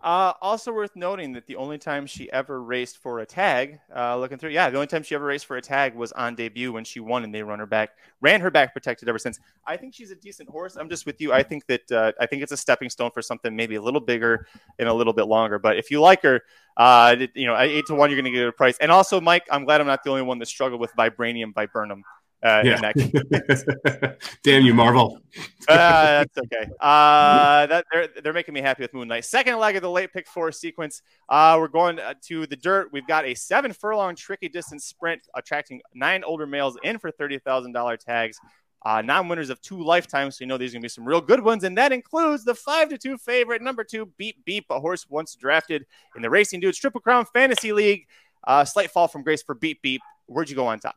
[0.04, 4.14] Uh, also worth noting that the only time she ever raced for a tag, uh,
[4.18, 6.70] looking through, yeah, the only time she ever raced for a tag was on debut
[6.70, 9.40] when she won, and they run her back, ran her back protected ever since.
[9.66, 10.76] I think she's a decent horse.
[10.76, 11.32] I'm just with you.
[11.32, 13.98] I think that uh, I think it's a stepping stone for something maybe a little
[13.98, 14.46] bigger
[14.78, 15.58] and a little bit longer.
[15.58, 16.42] But if you like her,
[16.76, 18.76] uh, you know, eight to one, you're going to get a price.
[18.82, 22.04] And also, Mike, I'm glad I'm not the only one that struggled with vibranium viburnum.
[22.44, 22.92] Uh, yeah.
[24.42, 25.18] Damn you, Marvel.
[25.68, 26.70] uh, that's okay.
[26.78, 29.24] Uh, that they're they're making me happy with Moon Knight.
[29.24, 31.00] Second leg of the late pick four sequence.
[31.30, 32.90] Uh, we're going uh, to the dirt.
[32.92, 37.38] We've got a seven furlong tricky distance sprint attracting nine older males in for thirty
[37.38, 38.38] thousand dollar tags.
[38.84, 41.42] Uh, non-winners of two lifetimes, so you know these are gonna be some real good
[41.42, 45.06] ones, and that includes the five to two favorite number two Beep Beep, a horse
[45.08, 48.06] once drafted in the Racing Dudes Triple Crown Fantasy League.
[48.46, 50.02] Uh, slight fall from grace for Beep Beep.
[50.26, 50.96] Where'd you go on top?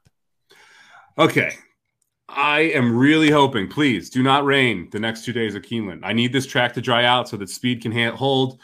[1.18, 1.56] Okay.
[2.30, 6.02] I am really hoping, please do not rain the next two days of Keeneland.
[6.04, 8.60] I need this track to dry out so that speed can hold.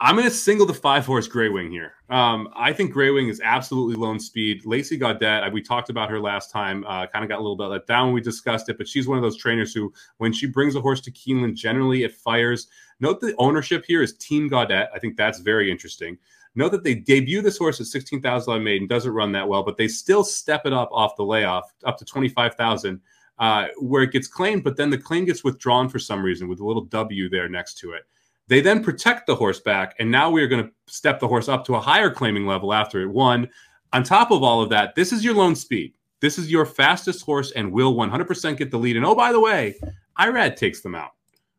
[0.00, 1.92] I'm going to single the five horse Grey Wing here.
[2.10, 4.66] Um, I think Grey Wing is absolutely lone speed.
[4.66, 7.66] Lacey Gaudet, we talked about her last time, uh, kind of got a little bit
[7.66, 10.46] let down when we discussed it, but she's one of those trainers who, when she
[10.46, 12.66] brings a horse to Keeneland, generally it fires.
[12.98, 14.88] Note the ownership here is Team Gaudet.
[14.92, 16.18] I think that's very interesting.
[16.54, 19.76] Know that they debut this horse at 16,000 on maiden, doesn't run that well, but
[19.76, 23.00] they still step it up off the layoff up to 25,000,
[23.38, 26.60] uh, where it gets claimed, but then the claim gets withdrawn for some reason with
[26.60, 28.02] a little W there next to it.
[28.48, 31.48] They then protect the horse back, and now we are going to step the horse
[31.48, 33.48] up to a higher claiming level after it won.
[33.94, 35.94] On top of all of that, this is your lone speed.
[36.20, 38.96] This is your fastest horse and will 100% get the lead.
[38.96, 39.74] And oh, by the way,
[40.18, 41.12] Irad takes them out.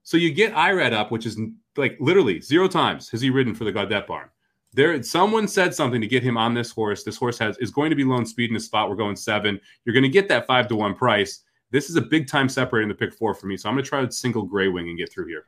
[0.03, 1.39] So you get Irad up, which is
[1.75, 4.29] like literally zero times has he ridden for the Gaudet barn
[4.73, 7.03] there someone said something to get him on this horse.
[7.03, 8.89] This horse has is going to be lone speed in a spot.
[8.89, 9.59] We're going seven.
[9.85, 11.43] You're going to get that five to one price.
[11.71, 13.57] This is a big time separating the pick four for me.
[13.57, 15.45] So I'm going to try to single Grey Wing and get through here.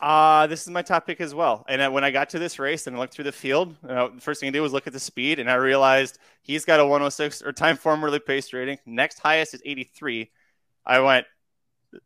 [0.00, 1.64] Uh, this is my top pick as well.
[1.68, 4.48] And when I got to this race and looked through the field, the first thing
[4.48, 7.52] I did was look at the speed, and I realized he's got a 106 or
[7.52, 8.78] time formerly pace rating.
[8.84, 10.30] Next highest is 83.
[10.84, 11.26] I went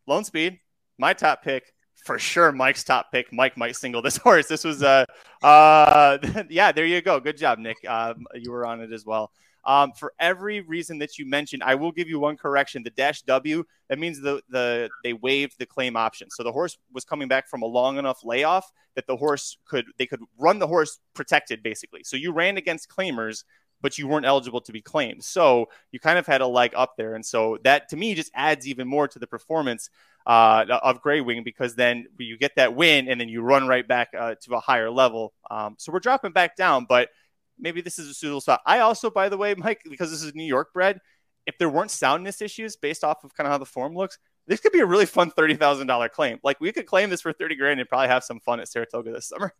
[0.07, 0.61] lone speed,
[0.99, 1.73] my top pick
[2.07, 2.53] for sure.
[2.53, 3.33] Mike's top pick.
[3.33, 4.47] Mike might single this horse.
[4.47, 5.05] This was uh
[5.43, 6.73] uh yeah.
[6.73, 7.21] There you go.
[7.21, 7.79] Good job, Nick.
[7.87, 9.33] Uh, you were on it as well.
[9.67, 12.85] Um, for every reason that you mentioned, I will give you one correction.
[12.85, 16.29] The dash W that means the the they waived the claim option.
[16.31, 19.87] So the horse was coming back from a long enough layoff that the horse could
[19.99, 22.05] they could run the horse protected basically.
[22.05, 23.43] So you ran against claimers,
[23.81, 25.23] but you weren't eligible to be claimed.
[25.23, 28.31] So you kind of had a leg up there, and so that to me just
[28.35, 29.91] adds even more to the performance
[30.27, 33.87] uh, of Gray Wing because then you get that win and then you run right
[33.87, 35.33] back uh, to a higher level.
[35.51, 37.11] Um, so we're dropping back down, but
[37.59, 38.61] maybe this is a suitable spot.
[38.67, 41.01] I also, by the way, Mike, because this is New York bred,
[41.47, 44.19] if there weren't soundness issues based off of kind of how the form looks,
[44.49, 46.39] this could be a really fun thirty thousand dollar claim.
[46.43, 49.13] Like we could claim this for thirty grand and probably have some fun at Saratoga
[49.13, 49.55] this summer.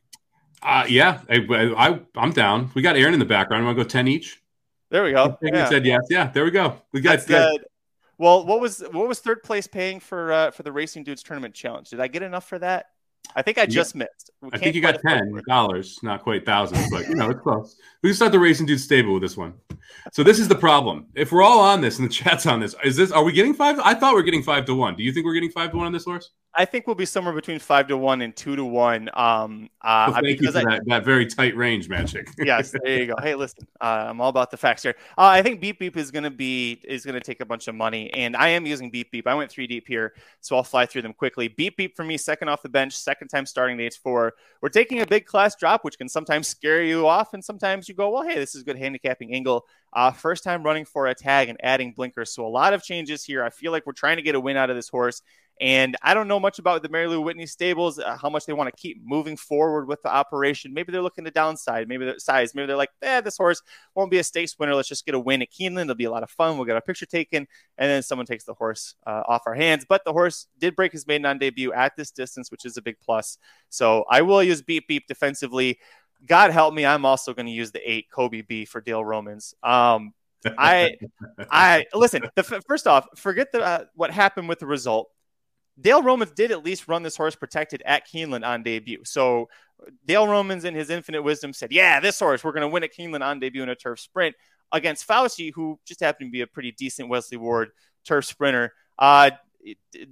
[0.63, 2.71] Uh, yeah, I, I am down.
[2.75, 3.63] We got Aaron in the background.
[3.63, 4.43] I Want to go ten each?
[4.91, 5.37] There we go.
[5.43, 5.69] Yeah.
[5.69, 6.03] said yes.
[6.09, 6.81] Yeah, there we go.
[6.93, 7.65] We got good.
[8.19, 11.55] Well, what was what was third place paying for uh, for the Racing Dudes Tournament
[11.55, 11.91] Challenge?
[11.91, 12.87] Did I get enough for that?
[13.35, 14.01] I think I just yeah.
[14.01, 14.31] missed.
[14.47, 17.77] We I think you got ten dollars, not quite thousands, but you know it's close.
[18.03, 19.55] We can start the racing dude stable with this one.
[20.13, 21.07] So this is the problem.
[21.15, 23.55] If we're all on this and the chat's on this, is this are we getting
[23.55, 23.79] five?
[23.81, 24.95] I thought we are getting five to one.
[24.95, 26.31] Do you think we're getting five to one on this horse?
[26.59, 29.11] I think we'll be somewhere between five to one and two to one.
[29.13, 32.29] Um, uh, well, thank you for I, that, that very tight range, Magic.
[32.39, 33.15] yes, there you go.
[33.23, 34.95] Hey, listen, uh, I'm all about the facts here.
[35.19, 37.69] Uh, I think Beep Beep is going to be is going to take a bunch
[37.69, 39.27] of money, and I am using Beep Beep.
[39.27, 41.49] I went three deep here, so I'll fly through them quickly.
[41.49, 44.35] Beep Beep for me, second off the bench, second time starting the H four.
[44.63, 47.95] We're taking a big class drop, which can sometimes scare you off, and sometimes you
[47.95, 49.65] go, well, hey, this is good handicapping angle.
[49.93, 53.25] Uh, first time running for a tag and adding blinkers, so a lot of changes
[53.25, 53.45] here.
[53.45, 55.23] I feel like we're trying to get a win out of this horse.
[55.59, 58.53] And I don't know much about the Mary Lou Whitney stables, uh, how much they
[58.53, 60.75] want to keep moving forward with the operation.
[60.75, 63.63] Maybe they're looking to downside, maybe the size, maybe they're like, eh, this horse
[63.95, 64.75] won't be a stakes winner.
[64.75, 65.85] Let's just get a win at Keeneland.
[65.85, 66.57] It'll be a lot of fun.
[66.57, 67.47] We'll get a picture taken,
[67.79, 69.87] and then someone takes the horse uh, off our hands.
[69.89, 72.83] But the horse did break his maiden on debut at this distance, which is a
[72.83, 73.39] big plus.
[73.71, 75.79] So I will use Beep Beep defensively.
[76.27, 79.55] God help me, I'm also going to use the eight Kobe B for Dale Romans.
[79.63, 80.13] Um,
[80.59, 80.97] I,
[81.51, 82.23] I listen.
[82.35, 85.09] The, first off, forget the uh, what happened with the result.
[85.81, 89.03] Dale Romans did at least run this horse protected at Keeneland on debut.
[89.05, 89.49] So
[90.07, 92.95] Dale Romans, in his infinite wisdom, said, "Yeah, this horse we're going to win at
[92.95, 94.35] Keeneland on debut in a turf sprint
[94.73, 97.71] against Fauci, who just happened to be a pretty decent Wesley Ward
[98.05, 99.31] turf sprinter." Uh,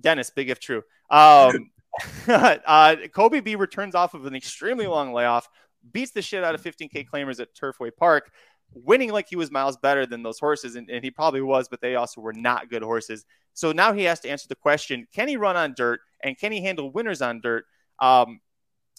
[0.01, 0.83] Dennis, big if true.
[1.11, 1.71] Um,
[2.29, 5.49] uh, Kobe B returns off of an extremely long layoff,
[5.93, 8.31] beats the shit out of 15K claimers at Turfway Park
[8.75, 11.81] winning like he was miles better than those horses, and, and, he probably was, but
[11.81, 13.25] they also were not good horses.
[13.55, 16.53] So now he has to answer the question: Can he run on dirt, and can
[16.53, 17.65] he handle winners on dirt?
[17.99, 18.41] Um,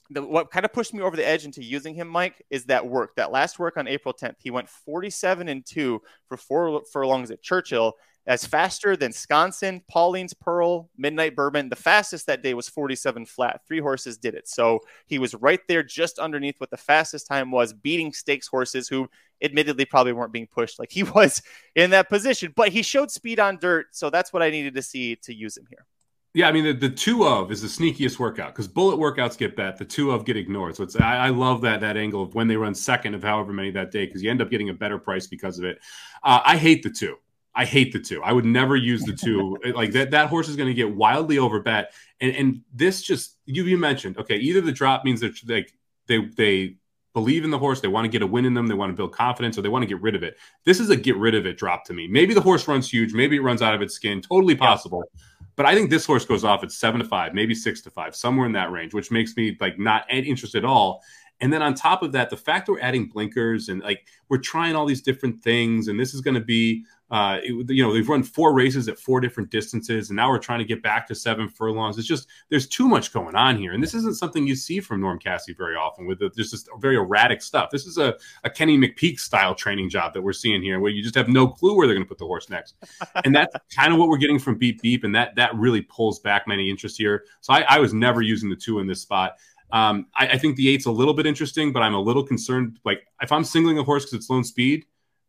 [0.10, 2.88] the, what kind of pushed me over the edge into using him, Mike, is that
[2.88, 3.16] work.
[3.16, 7.42] That last work on April 10th, he went 47 and two for four furlongs at
[7.42, 7.94] Churchill,
[8.28, 11.70] as faster than Sconsin, Pauline's Pearl, Midnight Bourbon.
[11.70, 13.62] The fastest that day was 47 flat.
[13.68, 14.48] Three horses did it.
[14.48, 18.88] So he was right there just underneath what the fastest time was, beating stakes horses
[18.88, 19.08] who
[19.42, 21.42] admittedly probably weren't being pushed like he was
[21.76, 22.54] in that position.
[22.56, 23.88] But he showed speed on dirt.
[23.92, 25.86] So that's what I needed to see to use him here.
[26.34, 29.56] Yeah, I mean the, the two of is the sneakiest workout because bullet workouts get
[29.56, 30.76] bet, the two of get ignored.
[30.76, 33.54] So it's I, I, love that that angle of when they run second of however
[33.54, 35.80] many that day because you end up getting a better price because of it.
[36.24, 37.16] Uh, I hate the two.
[37.56, 38.22] I hate the two.
[38.24, 39.58] I would never use the two.
[39.76, 41.88] like that, that horse is going to get wildly overbet.
[42.20, 44.38] And and this just you you mentioned okay.
[44.38, 45.74] Either the drop means that like
[46.08, 46.76] they they
[47.14, 48.96] believe in the horse, they want to get a win in them, they want to
[48.96, 50.38] build confidence, or they want to get rid of it.
[50.66, 52.08] This is a get rid of it drop to me.
[52.08, 54.22] Maybe the horse runs huge, maybe it runs out of its skin.
[54.22, 55.04] Totally possible.
[55.14, 55.22] Yeah.
[55.56, 58.16] But I think this horse goes off at seven to five, maybe six to five,
[58.16, 61.02] somewhere in that range, which makes me like not interested at all.
[61.42, 64.38] And then on top of that, the fact that we're adding blinkers and like we're
[64.38, 67.94] trying all these different things, and this is going to be uh, it, you know,
[67.94, 71.08] they've run four races at four different distances, and now we're trying to get back
[71.08, 71.98] to seven furlongs.
[71.98, 75.02] It's just there's too much going on here, and this isn't something you see from
[75.02, 76.08] Norm Casse very often.
[76.08, 77.70] With the, just very erratic stuff.
[77.70, 81.04] This is a, a Kenny McPeek style training job that we're seeing here, where you
[81.04, 82.76] just have no clue where they're going to put the horse next,
[83.24, 86.20] and that's kind of what we're getting from Beep Beep, and that that really pulls
[86.20, 87.26] back many interest here.
[87.42, 89.34] So I, I was never using the two in this spot.
[89.72, 92.80] Um, I, I, think the eight's a little bit interesting, but I'm a little concerned.
[92.86, 94.86] Like if I'm singling a horse because it's lone speed,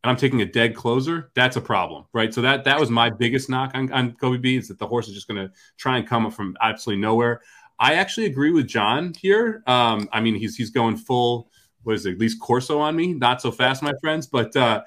[0.07, 2.33] and I'm taking a dead closer, that's a problem, right?
[2.33, 5.09] So that that was my biggest knock on, on Kobe B is that the horse
[5.09, 7.41] is just going to try and come up from absolutely nowhere.
[7.81, 9.65] I actually agree with John here.
[9.67, 11.51] Um, I mean, he's he's going full.
[11.83, 12.13] What is it?
[12.13, 13.15] At least Corso on me.
[13.15, 14.29] Not so fast, my friends.
[14.29, 14.83] But uh,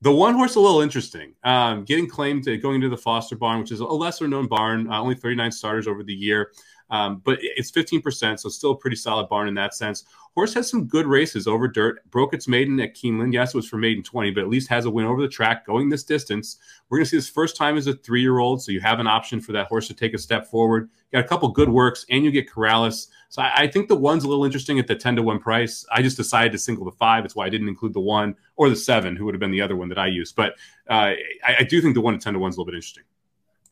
[0.00, 1.34] the one horse a little interesting.
[1.44, 4.90] Um, getting claimed to going into the Foster barn, which is a lesser known barn,
[4.90, 6.50] uh, only 39 starters over the year.
[6.90, 10.04] Um, but it's 15%, so still a pretty solid barn in that sense.
[10.34, 12.08] Horse has some good races over dirt.
[12.10, 13.32] Broke its maiden at Keeneland.
[13.32, 15.64] Yes, it was for maiden 20, but at least has a win over the track
[15.64, 16.58] going this distance.
[16.88, 19.00] We're going to see this first time as a three year old, so you have
[19.00, 20.90] an option for that horse to take a step forward.
[21.12, 23.08] Got a couple good works, and you get Corrales.
[23.28, 25.86] So I, I, think the one's a little interesting at the 10 to 1 price.
[25.92, 27.22] I just decided to single the five.
[27.22, 29.62] That's why I didn't include the one or the seven, who would have been the
[29.62, 30.34] other one that I used.
[30.34, 30.54] But
[30.90, 31.14] uh,
[31.44, 33.04] I, I do think the one at 10 to 1 is a little bit interesting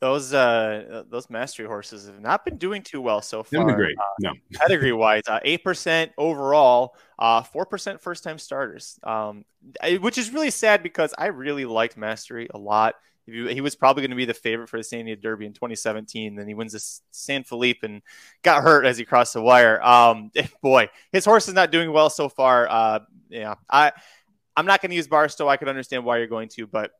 [0.03, 3.65] those uh those mastery horses have not been doing too well so far.
[3.65, 3.95] They're great.
[3.97, 4.33] Uh, no.
[4.51, 8.99] pedigree wise, uh, eight percent overall, uh, four percent first time starters.
[9.03, 9.45] Um,
[10.01, 12.95] which is really sad because I really liked Mastery a lot.
[13.25, 16.35] He was probably going to be the favorite for the San Diego Derby in 2017.
[16.35, 18.01] Then he wins the San Felipe and
[18.41, 19.81] got hurt as he crossed the wire.
[19.81, 20.31] Um,
[20.61, 22.67] boy, his horse is not doing well so far.
[22.69, 22.99] Uh,
[23.29, 23.93] yeah, I
[24.57, 25.47] I'm not going to use Barstow.
[25.47, 26.91] I could understand why you're going to, but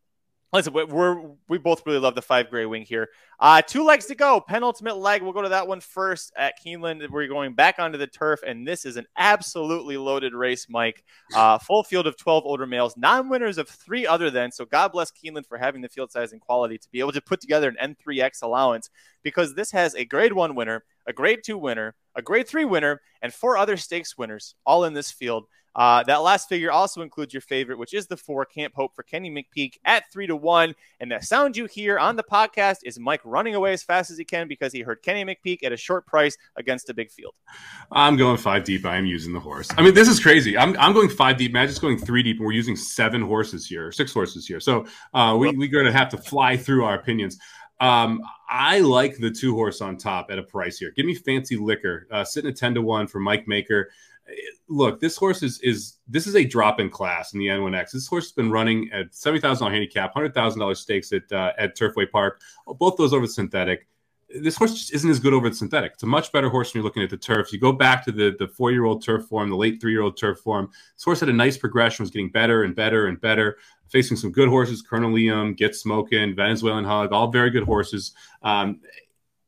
[0.54, 3.10] Listen, we're we both really love the five gray wing here.
[3.40, 5.24] Uh, two legs to go, penultimate leg.
[5.24, 7.10] We'll go to that one first at Keeneland.
[7.10, 11.04] We're going back onto the turf, and this is an absolutely loaded race, Mike.
[11.34, 14.52] Uh, full field of twelve older males, non-winners of three other than.
[14.52, 17.22] So God bless Keeneland for having the field size and quality to be able to
[17.22, 18.92] put together an N3X allowance
[19.24, 23.02] because this has a Grade One winner, a Grade Two winner, a Grade Three winner,
[23.24, 25.46] and four other stakes winners, all in this field.
[25.76, 29.04] Uh, that last figure also includes your favorite, which is the four Camp Hope for
[29.04, 30.76] Kenny McPeek at three to one.
[31.00, 34.18] And the sound you hear on the podcast is Mike running away as fast as
[34.18, 37.34] he can because he heard Kenny McPeek at a short price against a big field.
[37.92, 38.86] I'm going five deep.
[38.86, 39.70] I am using the horse.
[39.78, 40.58] I mean, this is crazy.
[40.58, 41.54] I'm, I'm going five deep.
[41.54, 44.60] Magic's going three deep, and we're using seven horses here, six horses here.
[44.60, 47.40] So uh, we, we're going to have to fly through our opinions.
[47.80, 50.92] Um, I like the two horse on top at a price here.
[50.96, 53.90] Give me fancy liquor, uh, sitting at 10 to 1 for Mike Maker
[54.68, 57.92] look, this horse is is this is a drop in class in the N1X.
[57.92, 61.32] This horse has been running at seventy thousand dollar handicap, hundred thousand dollars stakes at
[61.32, 62.42] uh, at Turfway Park.
[62.68, 63.88] Both those over the synthetic.
[64.36, 65.92] This horse just isn't as good over the synthetic.
[65.94, 67.54] It's a much better horse when you're looking at the turf.
[67.54, 70.02] You go back to the the four year old turf form, the late three year
[70.02, 70.70] old turf form.
[70.96, 73.58] This horse had a nice progression, was getting better and better and better.
[73.90, 78.14] Facing some good horses, Colonel Liam, Get Smoking, Venezuelan Hug, all very good horses.
[78.42, 78.80] Um,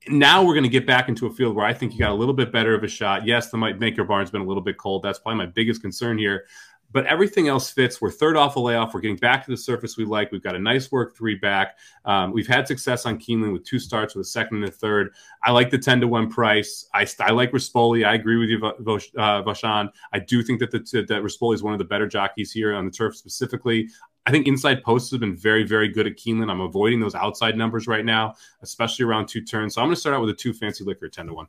[0.07, 2.15] now we're going to get back into a field where I think you got a
[2.15, 3.25] little bit better of a shot.
[3.25, 5.03] Yes, the Maker Barn's been a little bit cold.
[5.03, 6.45] That's probably my biggest concern here.
[6.91, 7.99] But everything else fits.
[7.99, 8.93] We're third off a layoff.
[8.93, 10.31] We're getting back to the surface we like.
[10.31, 11.77] We've got a nice work three back.
[12.05, 15.11] Um, we've had success on Keeneland with two starts with a second and a third.
[15.43, 16.87] I like the 10 to 1 price.
[16.93, 18.05] I, I like Rispoli.
[18.05, 18.65] I agree with you,
[19.17, 20.79] uh, I do think that, the,
[21.09, 23.89] that Rispoli is one of the better jockeys here on the turf specifically.
[24.25, 26.49] I think inside posts have been very, very good at Keeneland.
[26.49, 29.75] I'm avoiding those outside numbers right now, especially around two turns.
[29.75, 31.47] So I'm going to start out with a two fancy liquor 10 to 1.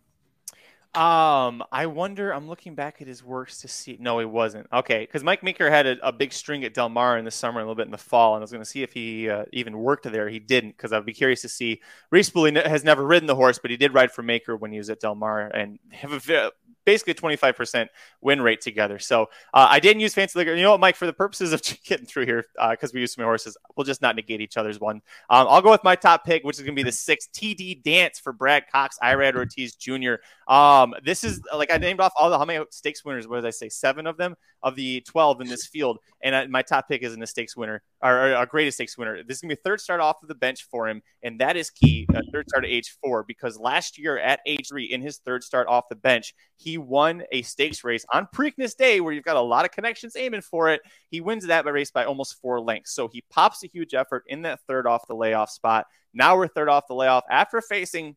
[0.97, 2.33] Um, I wonder.
[2.33, 3.99] I'm looking back at his works to see.
[4.01, 4.67] No, he wasn't.
[4.73, 7.61] Okay, because Mike Maker had a, a, big string at Del Mar in the summer,
[7.61, 9.29] and a little bit in the fall, and I was going to see if he
[9.29, 10.31] uh, even worked there.
[10.31, 11.83] He didn't, because I'd be curious to see.
[12.11, 14.89] Reese has never ridden the horse, but he did ride for Maker when he was
[14.89, 16.53] at Del Mar, and have a
[16.87, 17.89] basically a 25%
[18.23, 18.99] win rate together.
[18.99, 20.55] So uh, I didn't use fancy liquor.
[20.55, 23.15] You know what, Mike, for the purposes of getting through here, because uh, we use
[23.15, 25.03] so many horses, we'll just not negate each other's one.
[25.29, 27.83] Um, I'll go with my top pick, which is going to be the six TD
[27.83, 30.15] Dance for Brad Cox, Irad Ortiz Jr.
[30.49, 33.29] Um, this is like I named off all the how many stakes winners?
[33.29, 33.69] What did I say?
[33.69, 35.99] Seven of them of the 12 in this field.
[36.23, 39.23] And uh, my top pick is the stakes winner or, a greatest stakes winner.
[39.23, 41.03] This is going to be third start off of the bench for him.
[41.23, 42.07] And that is key.
[42.15, 45.43] Uh, third start at age four, because last year at age three, in his third
[45.45, 49.37] start off the bench, he won a stakes race on Preakness Day, where you've got
[49.37, 50.81] a lot of connections aiming for it.
[51.11, 52.93] He wins that race by almost four lengths.
[52.93, 55.87] So he pops a huge effort in that third off the layoff spot.
[56.15, 58.17] Now we're third off the layoff after facing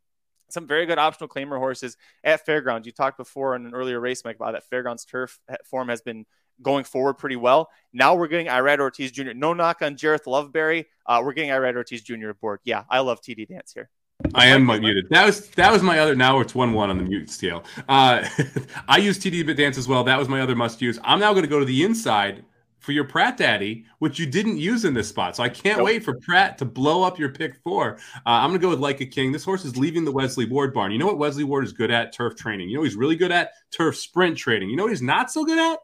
[0.49, 2.85] some very good optional claimer horses at fairgrounds.
[2.85, 6.25] You talked before in an earlier race, Mike, about that fairgrounds turf form has been
[6.61, 7.69] going forward pretty well.
[7.93, 9.33] Now we're getting Irad Ortiz Jr.
[9.33, 10.85] No knock on Jareth Loveberry.
[11.05, 12.29] Uh, we're getting Irad Ortiz Jr.
[12.29, 12.59] aboard.
[12.63, 13.89] Yeah, I love TD Dance here.
[14.35, 15.07] I am muted.
[15.09, 16.15] That was that was my other.
[16.15, 17.63] Now it's one one on the mute scale.
[17.87, 18.27] Uh,
[18.87, 20.03] I use TD Bit Dance as well.
[20.03, 20.99] That was my other must use.
[21.03, 22.43] I'm now going to go to the inside
[22.79, 25.35] for your Prat Daddy, which you didn't use in this spot.
[25.35, 25.85] So I can't nope.
[25.85, 27.97] wait for Prat to blow up your pick four.
[28.15, 29.31] Uh, I'm going to go with Like a King.
[29.31, 30.91] This horse is leaving the Wesley Ward barn.
[30.91, 32.13] You know what Wesley Ward is good at?
[32.13, 32.69] Turf training.
[32.69, 34.69] You know he's really good at turf sprint training.
[34.69, 35.79] You know what he's not so good at?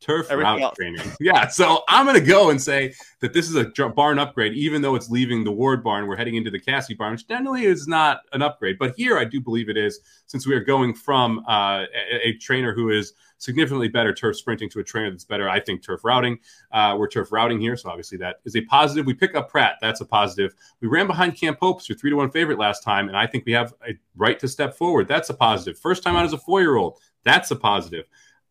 [0.00, 0.76] Turf Everything route else.
[0.76, 1.00] training.
[1.20, 4.82] Yeah, so I'm going to go and say that this is a barn upgrade, even
[4.82, 6.06] though it's leaving the Ward barn.
[6.06, 9.24] We're heading into the Casse barn, which generally is not an upgrade, but here I
[9.24, 13.14] do believe it is, since we are going from uh, a, a, trainer who is
[13.38, 16.38] significantly better turf sprinting to a trainer that's better, I think, turf routing.
[16.72, 19.06] Uh, we're turf routing here, so obviously that is a positive.
[19.06, 20.54] We pick up Prat, that's a positive.
[20.80, 23.46] We ran behind Camp Hopes, your three to one favorite last time, and I think
[23.46, 25.08] we have a right to step forward.
[25.08, 25.78] That's a positive.
[25.78, 28.06] First time out as a four year old, that's a positive.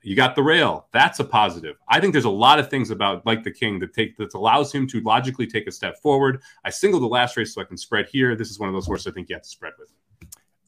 [0.06, 0.88] You got the rail.
[0.94, 1.78] That's a positive.
[1.90, 4.72] I think there's a lot of things about like the king that take that allows
[4.72, 6.44] him to logically take a step forward.
[6.64, 8.36] I single the last race so I can spread here.
[8.36, 9.92] This is one of those horses I think you have to spread with.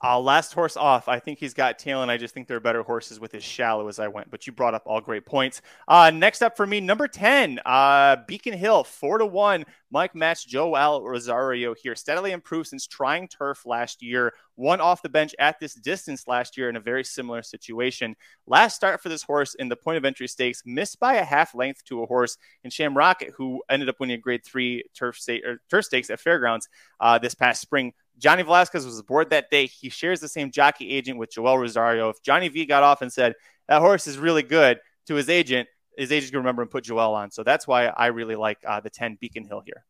[0.03, 1.07] Uh, last horse off.
[1.07, 3.43] I think he's got tail, and I just think there are better horses with his
[3.43, 4.29] shallow as I went.
[4.29, 5.61] But you brought up all great points.
[5.87, 9.65] Uh, next up for me, number 10, uh, Beacon Hill, 4 to 1.
[9.89, 11.95] Mike Match, Joel Rosario here.
[11.95, 14.33] Steadily improved since trying turf last year.
[14.55, 18.15] One off the bench at this distance last year in a very similar situation.
[18.45, 21.55] Last start for this horse in the point of entry stakes, missed by a half
[21.55, 25.17] length to a horse in Sham Rocket, who ended up winning a grade three turf,
[25.17, 26.67] state, turf stakes at Fairgrounds
[26.99, 27.93] uh, this past spring.
[28.17, 29.67] Johnny Velazquez was aboard that day.
[29.67, 32.09] He shares the same jockey agent with Joel Rosario.
[32.09, 33.35] If Johnny V got off and said,
[33.67, 36.83] that horse is really good to his agent, his agent's going to remember and put
[36.83, 37.31] Joel on.
[37.31, 39.83] So that's why I really like uh, the 10 Beacon Hill here.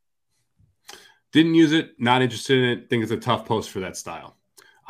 [1.31, 2.89] Didn't use it, not interested in it.
[2.89, 4.37] Think it's a tough post for that style.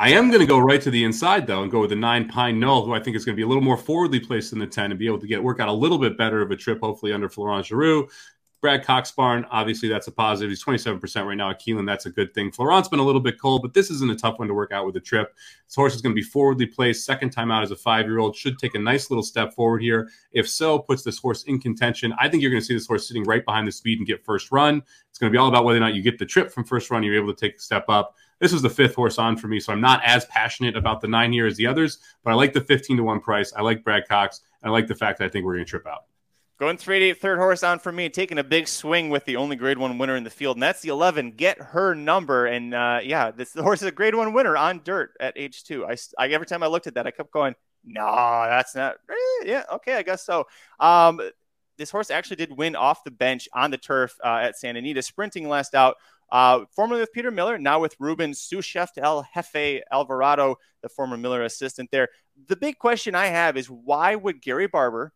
[0.00, 2.28] I am going to go right to the inside though and go with the nine
[2.28, 4.60] Pine Knoll, who I think is going to be a little more forwardly placed than
[4.60, 6.56] the ten and be able to get work out a little bit better of a
[6.56, 8.08] trip, hopefully under Florent Geroux.
[8.60, 10.50] Brad Cox barn, obviously that's a positive.
[10.50, 11.86] He's 27% right now at Keeneland.
[11.86, 12.50] That's a good thing.
[12.50, 14.84] Florent's been a little bit cold, but this isn't a tough one to work out
[14.84, 15.36] with a trip.
[15.66, 17.04] This horse is going to be forwardly placed.
[17.04, 18.34] Second time out as a five-year-old.
[18.34, 20.08] Should take a nice little step forward here.
[20.32, 22.12] If so, puts this horse in contention.
[22.18, 24.24] I think you're going to see this horse sitting right behind the speed and get
[24.24, 24.82] first run.
[25.08, 26.90] It's going to be all about whether or not you get the trip from first
[26.90, 27.04] run.
[27.04, 28.16] You're able to take a step up.
[28.40, 31.08] This is the fifth horse on for me, so I'm not as passionate about the
[31.08, 33.52] nine here as the others, but I like the 15 to 1 price.
[33.52, 34.40] I like Brad Cox.
[34.64, 36.07] I like the fact that I think we're going to trip out.
[36.58, 39.54] Going three eight, third horse on for me, taking a big swing with the only
[39.54, 41.32] grade one winner in the field, and that's the 11.
[41.32, 42.46] Get her number.
[42.46, 45.62] And uh, yeah, this the horse is a grade one winner on dirt at age
[45.62, 45.86] two.
[45.86, 47.54] I, I every time I looked at that, I kept going,
[47.84, 48.04] no,
[48.48, 50.46] that's not really, yeah, okay, I guess so.
[50.80, 51.20] Um,
[51.76, 55.00] this horse actually did win off the bench on the turf uh, at Santa Anita,
[55.00, 55.94] sprinting last out.
[56.30, 61.42] Uh, formerly with Peter Miller, now with Ruben Suchef El Jefe Alvarado, the former Miller
[61.44, 62.08] assistant there.
[62.48, 65.12] The big question I have is why would Gary Barber,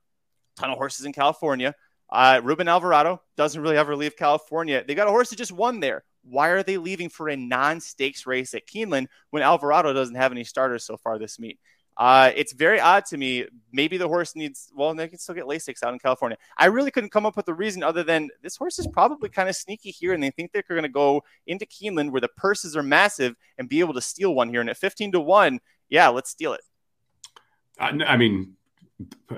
[0.56, 1.74] ton of horses in California.
[2.10, 4.84] Uh, Ruben Alvarado doesn't really ever leave California.
[4.86, 6.04] They got a horse that just won there.
[6.24, 10.44] Why are they leaving for a non-stakes race at Keeneland when Alvarado doesn't have any
[10.44, 11.58] starters so far this meet?
[11.96, 13.46] Uh, it's very odd to me.
[13.72, 16.38] Maybe the horse needs, well, they can still get Lasix out in California.
[16.56, 19.48] I really couldn't come up with a reason other than this horse is probably kind
[19.48, 22.76] of sneaky here, and they think they're going to go into Keeneland where the purses
[22.76, 24.60] are massive and be able to steal one here.
[24.60, 26.62] And at 15 to 1, yeah, let's steal it.
[27.78, 28.56] I mean,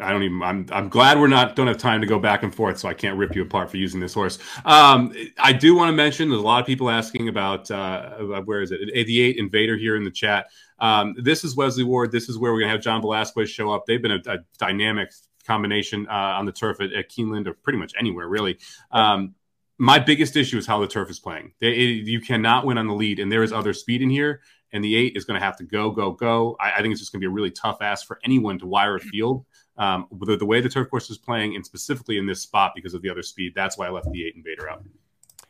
[0.00, 0.42] I don't even.
[0.42, 0.66] I'm.
[0.72, 1.56] I'm glad we're not.
[1.56, 3.76] Don't have time to go back and forth, so I can't rip you apart for
[3.76, 4.38] using this horse.
[4.64, 6.28] Um, I do want to mention.
[6.28, 8.80] There's a lot of people asking about uh, where is it?
[8.92, 10.46] The eight Invader here in the chat.
[10.78, 12.12] Um, this is Wesley Ward.
[12.12, 13.84] This is where we're gonna have John Velazquez show up.
[13.86, 15.12] They've been a, a dynamic
[15.46, 18.58] combination uh, on the turf at, at, Keeneland or pretty much anywhere really.
[18.90, 19.34] Um,
[19.76, 21.52] my biggest issue is how the turf is playing.
[21.60, 24.40] They, it, you cannot win on the lead, and there is other speed in here
[24.74, 26.56] and the eight is going to have to go, go, go.
[26.60, 28.66] I, I think it's just going to be a really tough ask for anyone to
[28.66, 29.46] wire a field.
[29.76, 32.94] Um, the, the way the turf course is playing, and specifically in this spot because
[32.94, 34.84] of the other speed, that's why I left the eight invader out.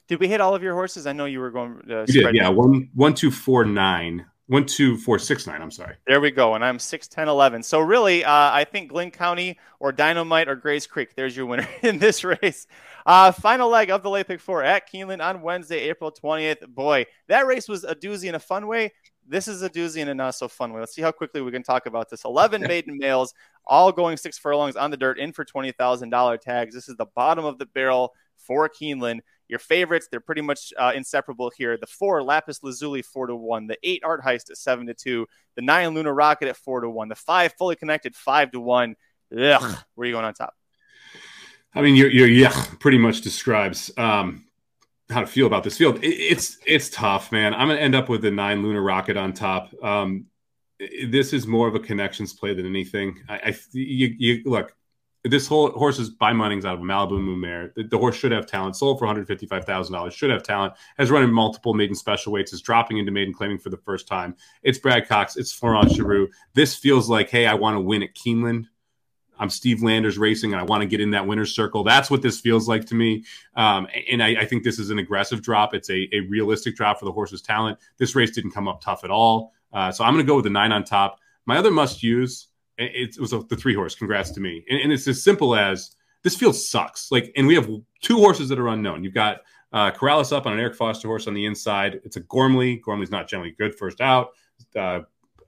[0.06, 1.06] Did we hit all of your horses?
[1.06, 1.80] I know you were going.
[1.90, 4.26] Uh, did, yeah, one, one, two, four, nine.
[4.46, 5.62] One, two, four, six, nine.
[5.62, 5.96] I'm sorry.
[6.06, 6.54] There we go.
[6.54, 7.62] And I'm six, ten, eleven.
[7.62, 11.66] So really, uh, I think Glynn County or Dynamite or Grays Creek, there's your winner
[11.82, 12.66] in this race.
[13.06, 16.68] Uh, final leg of the late pick four at Keeneland on Wednesday, April 20th.
[16.68, 18.92] Boy, that race was a doozy in a fun way
[19.26, 20.80] this is a doozy and a not so fun way.
[20.80, 22.24] Let's see how quickly we can talk about this.
[22.24, 23.34] 11 maiden males,
[23.66, 26.74] all going six furlongs on the dirt, in for $20,000 tags.
[26.74, 29.20] This is the bottom of the barrel for Keeneland.
[29.48, 31.76] Your favorites, they're pretty much uh, inseparable here.
[31.76, 33.66] The four, Lapis Lazuli, four to one.
[33.66, 35.26] The eight, Art Heist at seven to two.
[35.54, 37.08] The nine, Lunar Rocket at four to one.
[37.08, 38.96] The five, Fully Connected, five to one.
[39.32, 40.54] Ugh, where are you going on top?
[41.74, 44.44] I mean, your your yeah pretty much describes um,
[45.10, 46.02] how to feel about this field.
[46.02, 47.54] It, it's it's tough, man.
[47.54, 49.72] I'm gonna end up with the nine lunar rocket on top.
[49.82, 50.26] Um,
[51.06, 53.22] this is more of a connections play than anything.
[53.28, 54.74] I, I you, you, look.
[55.26, 57.72] This whole horse is by Munnings out of Malibu Moon Mare.
[57.74, 58.76] The, the, horse should have talent.
[58.76, 60.12] Sold for one hundred fifty five thousand dollars.
[60.12, 60.74] Should have talent.
[60.98, 62.52] Has run in multiple maiden special weights.
[62.52, 64.36] Is dropping into maiden claiming for the first time.
[64.62, 65.36] It's Brad Cox.
[65.36, 66.28] It's Florent Geroux.
[66.52, 68.66] This feels like, hey, I want to win at Keeneland.
[69.38, 71.82] I'm Steve Landers racing and I want to get in that winner's circle.
[71.84, 73.24] That's what this feels like to me.
[73.56, 75.74] Um, and I, I, think this is an aggressive drop.
[75.74, 77.78] It's a, a, realistic drop for the horse's talent.
[77.98, 79.52] This race didn't come up tough at all.
[79.72, 81.18] Uh, so I'm going to go with the nine on top.
[81.46, 83.94] My other must use, it, it was a, the three horse.
[83.94, 84.64] Congrats to me.
[84.68, 87.10] And, and, it's as simple as this field sucks.
[87.10, 87.68] Like, and we have
[88.00, 89.04] two horses that are unknown.
[89.04, 89.40] You've got
[89.72, 92.00] uh, Corrales up on an Eric Foster horse on the inside.
[92.04, 92.76] It's a Gormley.
[92.76, 94.28] Gormley's not generally good first out.
[94.76, 95.00] Uh,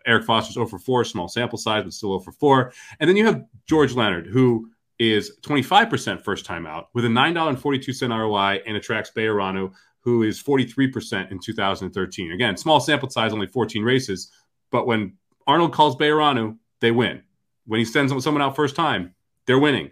[0.06, 2.72] Eric Foster's 0 for 4, small sample size, but still 0 for 4.
[3.00, 8.08] And then you have George Leonard, who is 25% first time out with a $9.42
[8.08, 12.32] ROI and attracts Bejarano, who is 43% in 2013.
[12.32, 14.30] Again, small sample size, only 14 races.
[14.70, 15.14] But when
[15.46, 17.22] Arnold calls Bejarano, they win.
[17.66, 19.14] When he sends someone out first time,
[19.46, 19.90] they're winning.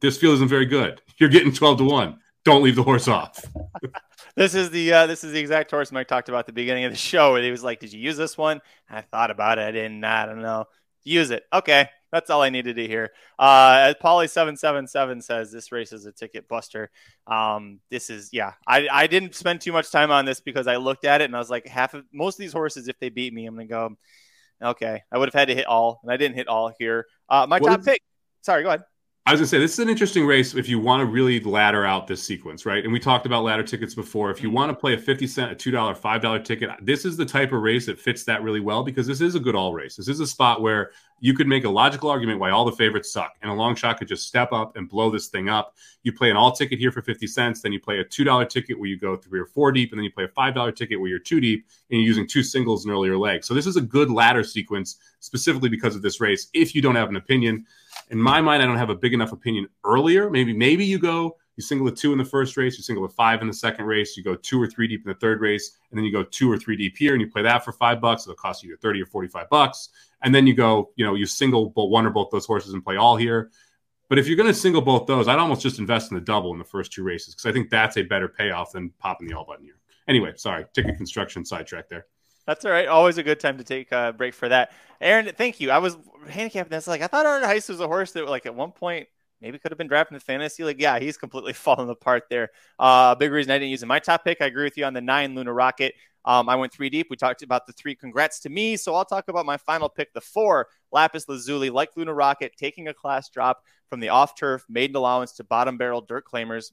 [0.00, 1.00] This field isn't very good.
[1.18, 2.18] You're getting 12 to 1.
[2.44, 3.44] Don't leave the horse off.
[4.38, 6.84] this is the uh, this is the exact horse Mike talked about at the beginning
[6.84, 7.34] of the show.
[7.34, 9.62] And he was like, "Did you use this one?" I thought about it.
[9.62, 10.04] I didn't.
[10.04, 10.66] I don't know.
[11.04, 11.44] Use it.
[11.52, 13.10] Okay, that's all I needed to hear.
[13.38, 16.90] Uh, Polly seven seven seven says this race is a ticket buster.
[17.26, 18.52] Um, this is yeah.
[18.66, 21.34] I I didn't spend too much time on this because I looked at it and
[21.34, 23.66] I was like, half of most of these horses, if they beat me, I'm gonna
[23.66, 23.96] go.
[24.62, 27.06] Okay, I would have had to hit all, and I didn't hit all here.
[27.28, 28.02] Uh, my what top pick.
[28.42, 28.82] Sorry, go ahead.
[29.28, 31.84] I was gonna say this is an interesting race if you want to really ladder
[31.84, 32.82] out this sequence, right?
[32.82, 34.30] And we talked about ladder tickets before.
[34.30, 34.56] If you mm-hmm.
[34.56, 37.26] want to play a fifty cent, a two dollar, five dollar ticket, this is the
[37.26, 39.96] type of race that fits that really well because this is a good all race.
[39.96, 43.12] This is a spot where you could make a logical argument why all the favorites
[43.12, 45.74] suck, and a long shot could just step up and blow this thing up.
[46.04, 48.46] You play an all ticket here for fifty cents, then you play a two dollar
[48.46, 50.72] ticket where you go three or four deep, and then you play a five dollar
[50.72, 53.46] ticket where you're two deep, and you're using two singles and earlier legs.
[53.46, 56.48] So this is a good ladder sequence specifically because of this race.
[56.54, 57.66] If you don't have an opinion
[58.10, 60.30] in my mind, I don't have a big enough opinion earlier.
[60.30, 63.08] Maybe maybe you go you single a two in the first race, you single a
[63.08, 65.76] five in the second race, you go two or three deep in the third race,
[65.90, 68.00] and then you go two or three deep here, and you play that for five
[68.00, 68.24] bucks.
[68.24, 69.88] It'll cost you thirty or forty-five bucks,
[70.22, 72.96] and then you go, you know, you single one or both those horses and play
[72.96, 73.50] all here.
[74.08, 76.52] But if you're going to single both those, I'd almost just invest in the double
[76.52, 79.36] in the first two races because I think that's a better payoff than popping the
[79.36, 79.80] all button here.
[80.06, 82.06] Anyway, sorry, ticket construction sidetrack there.
[82.48, 82.88] That's all right.
[82.88, 84.72] Always a good time to take a break for that.
[85.02, 85.70] Aaron, thank you.
[85.70, 85.98] I was
[86.30, 86.86] handicapping this.
[86.86, 89.06] Like, I thought Aaron Heist was a horse that, like, at one point
[89.42, 90.64] maybe could have been drafted in fantasy.
[90.64, 92.48] Like, yeah, he's completely fallen apart there.
[92.78, 93.88] Uh, big reason I didn't use him.
[93.88, 95.94] My top pick, I agree with you on the nine Luna Rocket.
[96.24, 97.08] Um, I went three deep.
[97.10, 97.94] We talked about the three.
[97.94, 98.78] Congrats to me.
[98.78, 102.88] So I'll talk about my final pick, the four Lapis Lazuli, like Luna Rocket, taking
[102.88, 106.72] a class drop from the off turf maiden allowance to bottom barrel dirt claimers.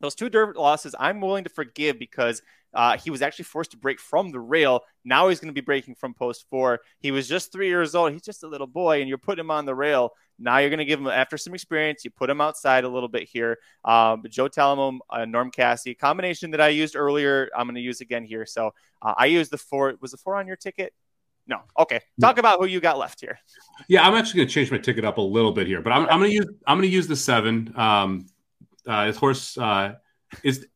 [0.00, 2.42] Those two dirt losses, I'm willing to forgive because
[2.72, 4.82] uh, he was actually forced to break from the rail.
[5.04, 6.80] Now he's going to be breaking from post four.
[7.00, 8.12] He was just three years old.
[8.12, 10.12] He's just a little boy, and you're putting him on the rail.
[10.38, 13.08] Now you're going to give him, after some experience, you put him outside a little
[13.08, 13.58] bit here.
[13.84, 18.00] Um, Joe Talamo, uh, Norm Casse, combination that I used earlier, I'm going to use
[18.00, 18.46] again here.
[18.46, 18.72] So
[19.02, 19.94] uh, I used the four.
[20.00, 20.94] Was the four on your ticket?
[21.46, 21.58] No.
[21.78, 22.00] Okay.
[22.20, 23.38] Talk about who you got left here.
[23.88, 26.02] Yeah, I'm actually going to change my ticket up a little bit here, but I'm,
[26.02, 27.72] I'm going to use I'm going to use the seven.
[27.76, 28.26] Um,
[28.86, 29.94] uh, his horse uh,
[30.42, 30.66] is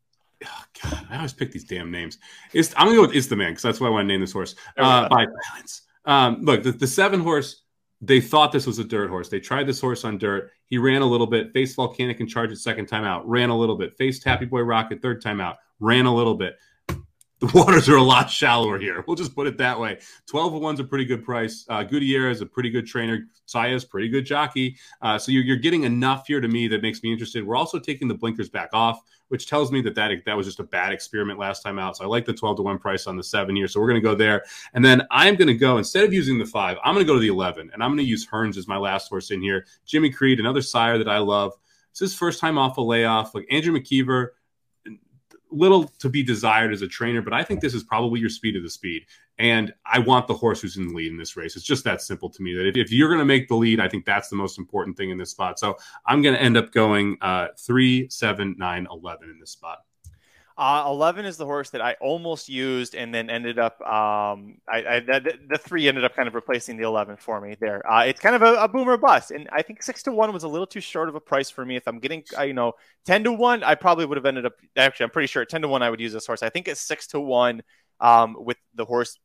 [0.45, 2.19] oh God, I always pick these damn names.
[2.53, 4.21] It's, I'm gonna go with Is the Man because that's why I want to name
[4.21, 4.55] this horse.
[4.77, 5.83] Uh, by violence.
[6.05, 7.63] Um, look, the, the seven horse.
[8.01, 9.31] They thought this was a dirt horse.
[9.31, 10.51] They tried this horse on dirt.
[10.67, 13.57] He ran a little bit, faced volcanic and charged it second time out, ran a
[13.57, 16.59] little bit, faced Happy Boy Rocket third time out, ran a little bit.
[17.45, 19.05] The waters are a lot shallower here.
[19.07, 19.99] We'll just put it that way.
[20.27, 21.67] 12 of one's a pretty good price.
[21.69, 23.27] Uh, Gutierrez is a pretty good trainer.
[23.47, 24.77] Saya's pretty good jockey.
[25.03, 27.47] Uh, so you're, you're getting enough here to me that makes me interested.
[27.47, 30.61] We're also taking the blinkers back off which tells me that, that that was just
[30.61, 31.97] a bad experiment last time out.
[31.97, 33.67] So I like the 12 to 1 price on the seven here.
[33.67, 34.45] So we're going to go there.
[34.75, 37.15] And then I'm going to go, instead of using the five, I'm going to go
[37.15, 37.71] to the 11.
[37.73, 39.67] And I'm going to use Hearns as my last horse in here.
[39.87, 41.53] Jimmy Creed, another sire that I love.
[41.91, 43.35] It's his first time off a layoff.
[43.35, 44.29] Like Andrew McKeever,
[45.55, 48.57] little to be desired as a trainer, but I think this is probably your speed
[48.57, 49.07] of the speed.
[49.39, 51.57] And I want the horse who's in the lead in this race.
[51.57, 53.81] It's just that simple to me that if, if you're going to make the lead,
[53.81, 55.59] I think that's the most important thing in this spot.
[55.59, 55.77] So
[56.07, 59.79] I'm going to end up going uh, three, seven, nine, 11 in this spot.
[60.57, 64.85] Uh, 11 is the horse that I almost used and then ended up, um, I,
[64.87, 67.83] I the, the, three ended up kind of replacing the 11 for me there.
[67.91, 69.33] Uh, it's kind of a, a, boomer bust.
[69.33, 71.65] And I think six to one was a little too short of a price for
[71.65, 71.75] me.
[71.75, 72.75] If I'm getting, uh, you know,
[73.05, 75.69] 10 to one, I probably would have ended up, actually, I'm pretty sure 10 to
[75.69, 76.45] one, I would use this horse.
[76.45, 77.63] I think it's six to one
[77.99, 79.19] um, with the horse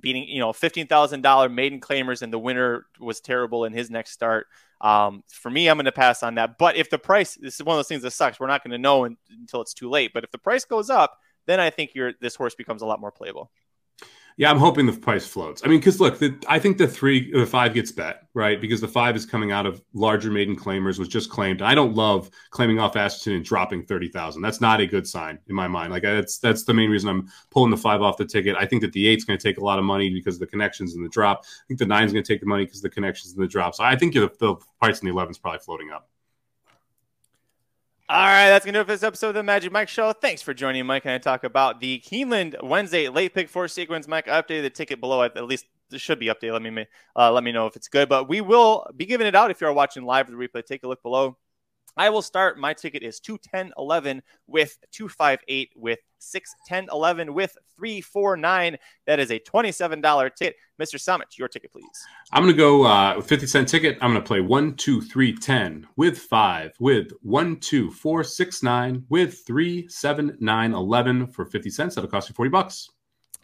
[0.00, 4.48] beating, you know, $15,000 maiden claimers and the winner was terrible in his next start.
[4.82, 6.58] Um, for me, I'm going to pass on that.
[6.58, 8.40] But if the price, this is one of those things that sucks.
[8.40, 10.10] We're not going to know until it's too late.
[10.12, 13.00] But if the price goes up, then I think your this horse becomes a lot
[13.00, 13.50] more playable.
[14.36, 15.62] Yeah, I'm hoping the price floats.
[15.64, 18.80] I mean, because look, the, I think the three, the five gets bet right because
[18.80, 21.60] the five is coming out of larger maiden claimers was just claimed.
[21.60, 24.42] I don't love claiming off Aston and dropping thirty thousand.
[24.42, 25.92] That's not a good sign in my mind.
[25.92, 28.56] Like that's that's the main reason I'm pulling the five off the ticket.
[28.56, 30.46] I think that the eight's going to take a lot of money because of the
[30.46, 31.42] connections and the drop.
[31.44, 33.48] I think the nine's going to take the money because of the connections and the
[33.48, 33.74] drop.
[33.74, 36.08] So I think the, the price in the eleven is probably floating up.
[38.12, 40.12] All right, that's going to do it for this episode of the Magic Mike Show.
[40.12, 44.06] Thanks for joining Mike and I talk about the Keeneland Wednesday late pick four sequence.
[44.06, 45.22] Mike I updated the ticket below.
[45.22, 46.52] At least it should be updated.
[46.52, 46.86] Let me
[47.16, 48.10] uh, let me know if it's good.
[48.10, 50.62] But we will be giving it out if you are watching live the replay.
[50.62, 51.38] Take a look below.
[51.96, 52.58] I will start.
[52.58, 58.76] My ticket is 210 with 258 with 610 11 with 349.
[59.06, 60.56] That is a $27 ticket.
[60.80, 60.96] Mr.
[60.96, 61.84] Somich, your ticket, please.
[62.32, 63.98] I'm going to go uh, 50 cent ticket.
[64.00, 68.62] I'm going to play 1, 2, 3, 10 with 5 with 1, 2, 4, 6,
[68.62, 71.94] 9 with 3, 7, 9, 11 for 50 cents.
[71.94, 72.88] That'll cost you 40 bucks.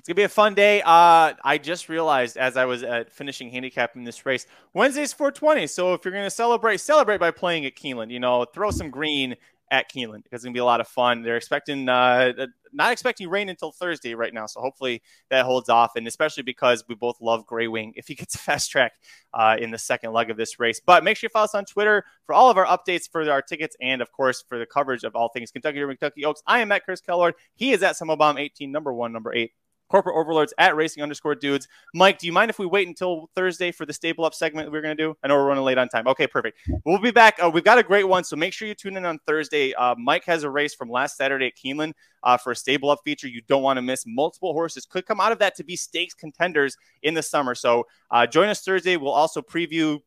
[0.08, 0.80] It's gonna be a fun day.
[0.80, 5.66] Uh, I just realized as I was uh, finishing handicapping this race, Wednesday's 420.
[5.66, 8.10] So if you're gonna celebrate, celebrate by playing at Keeneland.
[8.10, 9.36] You know, throw some green
[9.70, 11.20] at Keeneland because it's gonna be a lot of fun.
[11.20, 12.32] They're expecting uh,
[12.72, 14.46] not expecting rain until Thursday right now.
[14.46, 18.14] So hopefully that holds off, and especially because we both love Gray Wing if he
[18.14, 18.92] gets a fast track
[19.34, 20.80] uh, in the second leg of this race.
[20.86, 23.42] But make sure you follow us on Twitter for all of our updates for our
[23.42, 26.42] tickets and, of course, for the coverage of all things Kentucky Derby, Kentucky Oaks.
[26.46, 27.34] I am at Chris Kellard.
[27.56, 29.52] He is at Bomb 18, number one, number eight
[29.88, 31.68] corporate overlords at racing underscore dudes.
[31.94, 34.82] Mike, do you mind if we wait until Thursday for the stable up segment we're
[34.82, 35.16] going to do?
[35.22, 36.06] I know we're running late on time.
[36.08, 36.58] Okay, perfect.
[36.84, 37.38] We'll be back.
[37.42, 39.74] Uh, we've got a great one, so make sure you tune in on Thursday.
[39.74, 43.00] Uh, Mike has a race from last Saturday at Keeneland uh, for a stable up
[43.04, 43.28] feature.
[43.28, 44.04] You don't want to miss.
[44.06, 47.54] Multiple horses could come out of that to be stakes contenders in the summer.
[47.54, 48.96] So uh, join us Thursday.
[48.96, 50.00] We'll also preview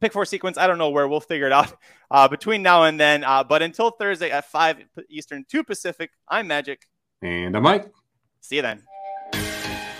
[0.00, 0.58] pick four sequence.
[0.58, 1.08] I don't know where.
[1.08, 1.76] We'll figure it out
[2.10, 3.24] uh, between now and then.
[3.24, 6.88] Uh, but until Thursday at 5 Eastern, 2 Pacific, I'm Magic.
[7.22, 7.90] And I'm Mike.
[8.40, 8.82] See you then.